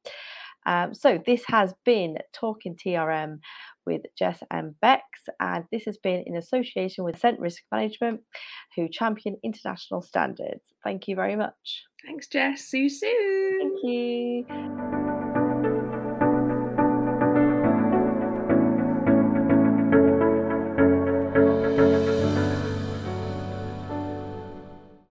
Um, 0.66 0.95
so 0.95 1.21
this 1.27 1.42
has 1.47 1.75
been 1.85 2.18
Talk'n 2.33 2.77
TRM 2.77 3.40
with 3.87 4.03
Jess 4.18 4.42
and 4.51 4.79
Bex, 4.81 5.03
and 5.40 5.64
this 5.73 5.85
has 5.85 5.99
been 5.99 6.25
in 6.27 6.37
association 6.37 7.05
with 7.05 7.16
Ascent 7.16 7.40
Risk 7.40 7.62
Management, 7.71 8.21
who 8.77 8.88
champion 8.88 9.37
international 9.42 10.03
standards. 10.03 10.73
Thank 10.85 11.09
you 11.09 11.16
very 11.16 11.37
much. 11.37 11.85
Thanks, 12.07 12.27
Jess. 12.29 12.62
See 12.62 12.83
you 12.83 12.88
soon. 12.88 13.59
Thank 13.61 13.85
you. 13.85 15.12